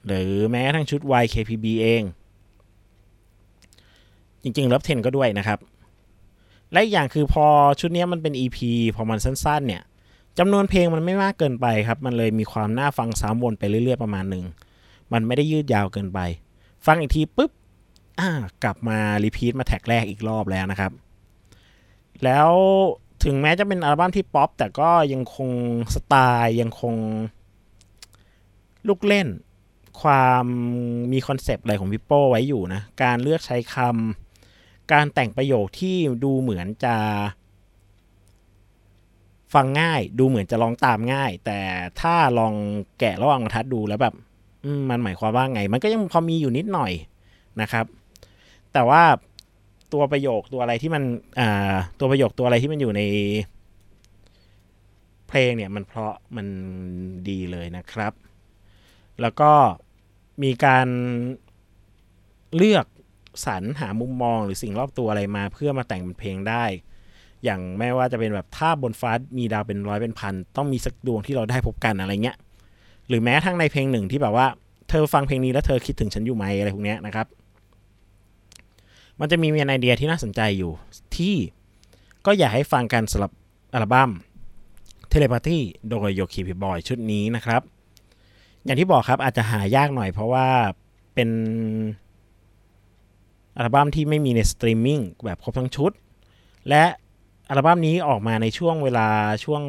[0.06, 2.02] หรือแม้กระทั่งชุด YKPB เอง
[4.42, 5.58] จริงๆเลิฟเทนก็ด้วยนะครับ
[6.72, 7.46] และอีกอย่างคือพอ
[7.80, 8.58] ชุดนี้มันเป็น EP
[8.96, 9.82] พอมันสั้น ๆ เนี่ย
[10.38, 14.44] จำนวนเพลงมันไม่มากเกินไปครับ มันเลยมีความน่าฟังซ้ำวนไปเรื่อย ๆ ประมาณหนึ่ง
[15.12, 16.18] มันไม่ได้ยืดยาวเกินไป
[16.86, 17.50] ฟังอีกทีปุ๊บ
[18.20, 18.30] อ่า
[18.64, 20.92] กลับมา repeat มา track แรกอีกรอบแล้วนะครับ
[22.24, 22.50] แล้ว
[23.24, 25.50] ถึงแม้จะเป็นอัลบั้มที่ป๊อป แต่ก็ยังคง
[25.94, 26.94] สไตล์ยังคง
[28.88, 29.28] ลูกเล่น
[30.02, 30.44] ความ
[31.12, 34.21] มีคอนเซปต์อะไรของพี่โป้ไว้อยู่นะ การเลือกใช้คำ
[34.92, 36.96] การแต่งประโยคที่ดูเหมือนจะ
[39.54, 41.58] ฟังง่าย ดูเหมือนจะร้องตามง่าย แต่
[42.00, 42.54] ถ้าลอง
[42.98, 44.14] แกะระหว่างบรรทัดดูแล้วแบบ
[44.90, 46.92] มันหมายความว่าไง มันก็ยังพอมีอยู่นิดหน่อย
[47.60, 47.86] นะครับ
[48.72, 49.02] แต่ว่า
[49.92, 51.02] ตัวประโยคตัวอะไรที่มัน
[51.98, 53.02] ตัวประโยคตัวอะไรที่มันอยู่ใน
[55.28, 56.46] เพลงเนี่ยมันเพราะมัน
[57.28, 58.12] ดีเลยนะครับ
[59.20, 59.52] แล้วก็
[60.42, 60.88] มีการ
[62.56, 62.86] เลือก
[63.46, 66.64] สรรหามุมมองหรือสิ่งรอบตัวอะไรมา เพื่อมาแต่งเป็นเพลงได้
[67.44, 72.36] อย่างแม้ว่าจะเป็นแบบถ้าบนฟ้ามีดาวเป็นร้อยเป็นพันต้องมีสักดวงที่เราได้พบกันอะไรเงี้ย
[73.08, 74.46] หรือแม้ทั้งในเพลงหนึ่งที่แบบว่า
[74.88, 77.26] เธอฟังเพลงนี้แล้วเธอคิดถึงฉันอยู่ไหมอะไรพวกเนี้ยนะครับ
[79.20, 80.72] มันจะมีเมียนไอเดียที่น่าสนใจอยู่
[81.16, 81.36] ที่
[82.26, 83.32] ก็อยากให้ฟังกันสำหรับ
[83.74, 84.10] อัลบั้ม
[85.08, 85.58] เทเลพาธี
[85.90, 87.62] โดยโยคีพีบอยชุดนี้นะครับ
[88.64, 90.46] อย่างที่บอกครับอาจจะหายากหน่อยเพราะว่า
[91.14, 91.28] เป็น
[93.56, 95.92] อัลบั้มที่ไม่มีในสตรีมมิ่งแบบครบทั้งชุด
[96.68, 96.84] และ
[97.48, 99.08] อัลบั้มนี้ออกมาในช่วงเวลา
[99.44, 99.62] ช่วง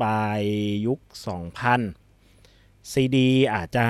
[0.00, 0.42] ปลาย
[0.86, 0.98] ยุค
[2.14, 3.86] 2000 ซีดีอาจจะ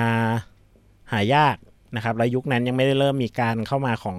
[1.11, 1.55] หายาก
[1.95, 4.17] นะครับ และยุคนั้นยังไม่ได้เริ่มมีการเข้ามาของ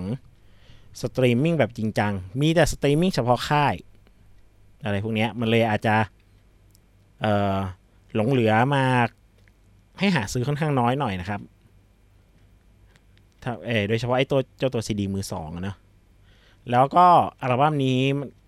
[1.02, 3.74] สตรีมมิ่งแบบจริงจัง มีแต่สตรีมมิ่งเฉพาะค่าย
[4.84, 5.96] อะไรพวกนี้มันเลยอาจจะ
[8.14, 8.84] หลงเหลือมา
[9.98, 11.40] ให้หาซื้อค่อนข้างน้อยหน่อยนะครับ
[13.66, 15.76] เออโดยเฉพาะไอ้ตัวเจ้าตัวซีดีมือสองนะ
[16.70, 17.06] แล้วก็
[17.40, 18.00] อัลบั้มนี้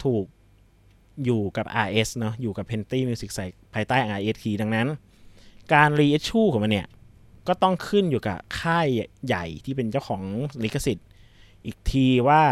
[0.05, 0.25] ถูก
[1.25, 4.87] อยู่กับ RS เนอะอยู่กับ Penty Music ใส่ภายใต้ RS ทีดังนั้น
[5.73, 6.89] การรีเอชูของมันเนี่ย
[7.49, 8.89] ก็ต้องขึ้นอยู่กับค่าย
[9.27, 10.23] ใหญ่ที่เป็นเจ้าของ
[10.65, 11.09] ลิขสิทธิ์
[11.65, 12.43] อีกทีว่า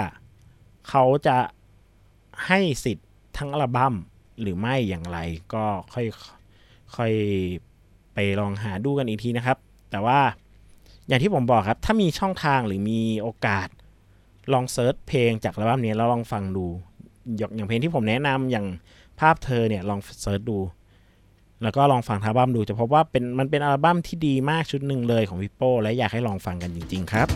[0.88, 1.38] เขาจะ
[2.46, 3.94] ให้สิทธิ์ทั้งอัลบั้ม
[4.40, 5.18] หรือไม่อย่างไร
[5.55, 6.07] ก็ค่อย
[6.96, 7.12] ค่อย
[8.14, 9.59] ไปลองหาดูกันอีกทีนะครับ
[9.90, 10.18] แต่ว่า
[11.12, 13.68] อย่างที่ผมบอกครับ ถ้ามีช่องทางหรือมีโอกาส
[14.53, 16.66] ลอง search เพลงจากอัลบั้มนี้แล้วลองฟังดู
[17.37, 18.66] อย่างอย่างเพลงที่ผมแนะนำอย่าง
[19.20, 20.59] ภาพเธอเนี่ยลอง search ดู
[21.62, 27.29] แล้วก็ลองฟังทั้งอัลบั้มดูจะพบว่าเป็นมันเป็นอัลบั้มที่ดีมากชุดหนึ่งเลยของพี่โป้และอยากให้ลองฟังกันจริง ๆ ครับ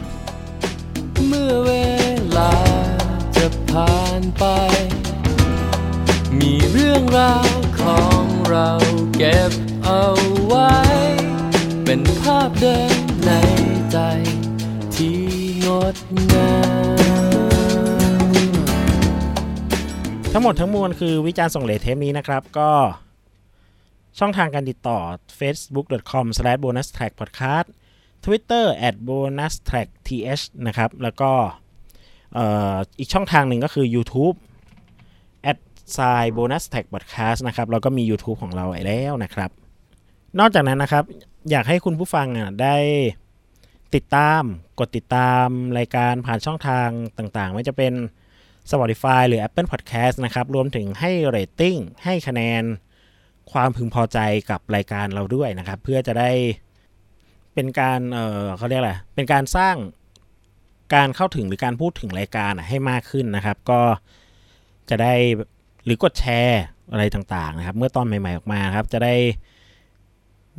[1.26, 1.72] เมื่อเว
[2.36, 2.52] ลา
[3.36, 4.44] จะผ่านไป
[6.38, 8.68] มีเรื่องราวของเรา
[9.18, 9.52] เก็บ
[9.84, 10.04] เอา
[10.46, 10.72] ไว้
[11.84, 12.96] เป็นภาพเดิม
[13.26, 13.30] ใน
[13.98, 14.02] ใจ
[14.96, 15.18] ที่
[15.64, 15.96] งด
[16.32, 16.50] งา
[18.20, 18.22] ม
[20.32, 22.70] ทั้งหมดทั้งมวลคือวิจารณ์ส่งเลทเทปนี้นะครับก็
[24.18, 24.98] ช่องทางการติดต่อ
[25.38, 27.68] facebook.com/bonustrackpodcast
[28.24, 28.64] Twitter
[29.08, 31.30] @bonustrackth นะครับ แล้วก็
[32.98, 34.36] อีกช่องทางหนึ่งก็คือ YouTube
[35.96, 39.50] s i bonus tag podcast นะครับเราก็มี YouTube ของเราไแล้วนะครับ
[40.38, 41.04] นอกจากนั้นนะครับ
[41.50, 42.76] อยากให้คุณผู้ฟังอะได้
[43.94, 44.42] ติดตาม
[44.80, 47.94] กดติดตามรายการผ่านช่องทางต่างๆ ไม่จะเป็น
[48.70, 52.62] Spotify หรือ Apple Podcast นะครับ รวมถึงให้เรตติ้งให้คะแนน
[53.52, 54.18] ความพึงพอใจ
[54.50, 56.30] กับรายการเราด้วยนะครับ เพื่อจะได้
[57.54, 59.76] เป็นการเออเขาเรียกอะไรเป็นการสร้าง
[60.94, 63.80] การเข้าถึงหรือการพูดถึงรายการให้มากขึ้นนะครับ ก็
[64.90, 65.14] จะได้
[65.84, 66.62] หรือกดแชร์
[66.92, 69.14] อะไรต่างๆนะครับ เมื่อตอนใหม่ ๆ ออกมาครับ จะได้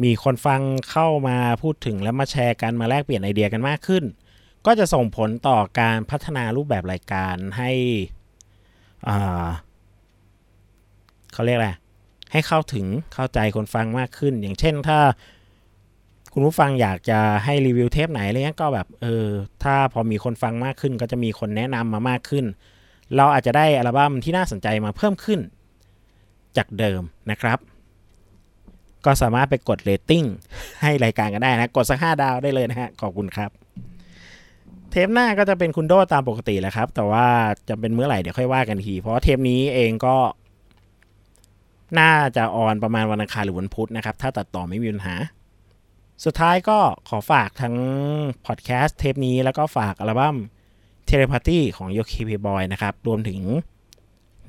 [0.04, 4.04] มีคนฟังเข้ามาพูดถึงแล้วมาแชร์กันมาแลกเปลี่ยนไอเดียกันมากขึ้น
[4.66, 7.72] ก็จะส่งผลต่อการพัฒนารูปแบบรายการให้
[11.34, 11.70] เขาเรียกอะไร
[12.32, 15.00] ให้เข้าถึงเข้าใจคนฟังมากขึ้น อย่างเช่นถ้า
[16.34, 19.28] คุณผู้ฟังอยากจะให้รีวิวเทปไหนอะไรเงี้ยก็แบบเออ
[19.64, 22.46] ถ้าพอมีคนฟังมากขึ้น ก็จะมีคนแนะนำมามากขึ้น
[23.16, 25.40] เราอาจจะได้อัลบั้มที่น่าสนใจมาเพิ่มขึ้น
[26.58, 27.60] จากเดิมนะครับ
[29.08, 30.26] ก็สามารถไปกดเรตติ้ง
[30.82, 33.50] ให้รายการกันได้นะ กดสักห้าดาวได้เลยนะฮะ ขอบคุณครับ
[34.92, 37.28] เทปหน้าก็จะเป็นคุณโดตามปกติแหละครับ แต่ว่า
[37.70, 40.18] จะเป็นเมื่อไหร่เดี๋ยวค่อยว่ากันที เพราะเทปนี้เองก็
[42.00, 45.16] น่าจะ on ประมาณวันอังคารหรือวันพุธนะครับ ถ้าตัดต่อไม่มีปัญหา
[46.26, 46.78] สุดท้ายก็
[47.10, 47.76] ขอฝากทั้ง
[48.46, 50.36] พอดแคสต์เทปนี้แล้วก็ฝากอัลบั้ม
[51.06, 53.40] Telepathy ของโยคีเพลย์บอยนะครับ รวมถึง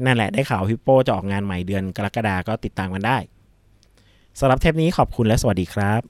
[0.05, 3.19] นั่นแหละได้ข่าวพี่โป้จะออกงานใหม่เดือนกรกฎาก็ติดตามกันได้
[4.39, 6.03] สำหรับเทปนี้ขอบคุณและสวัสดีครับ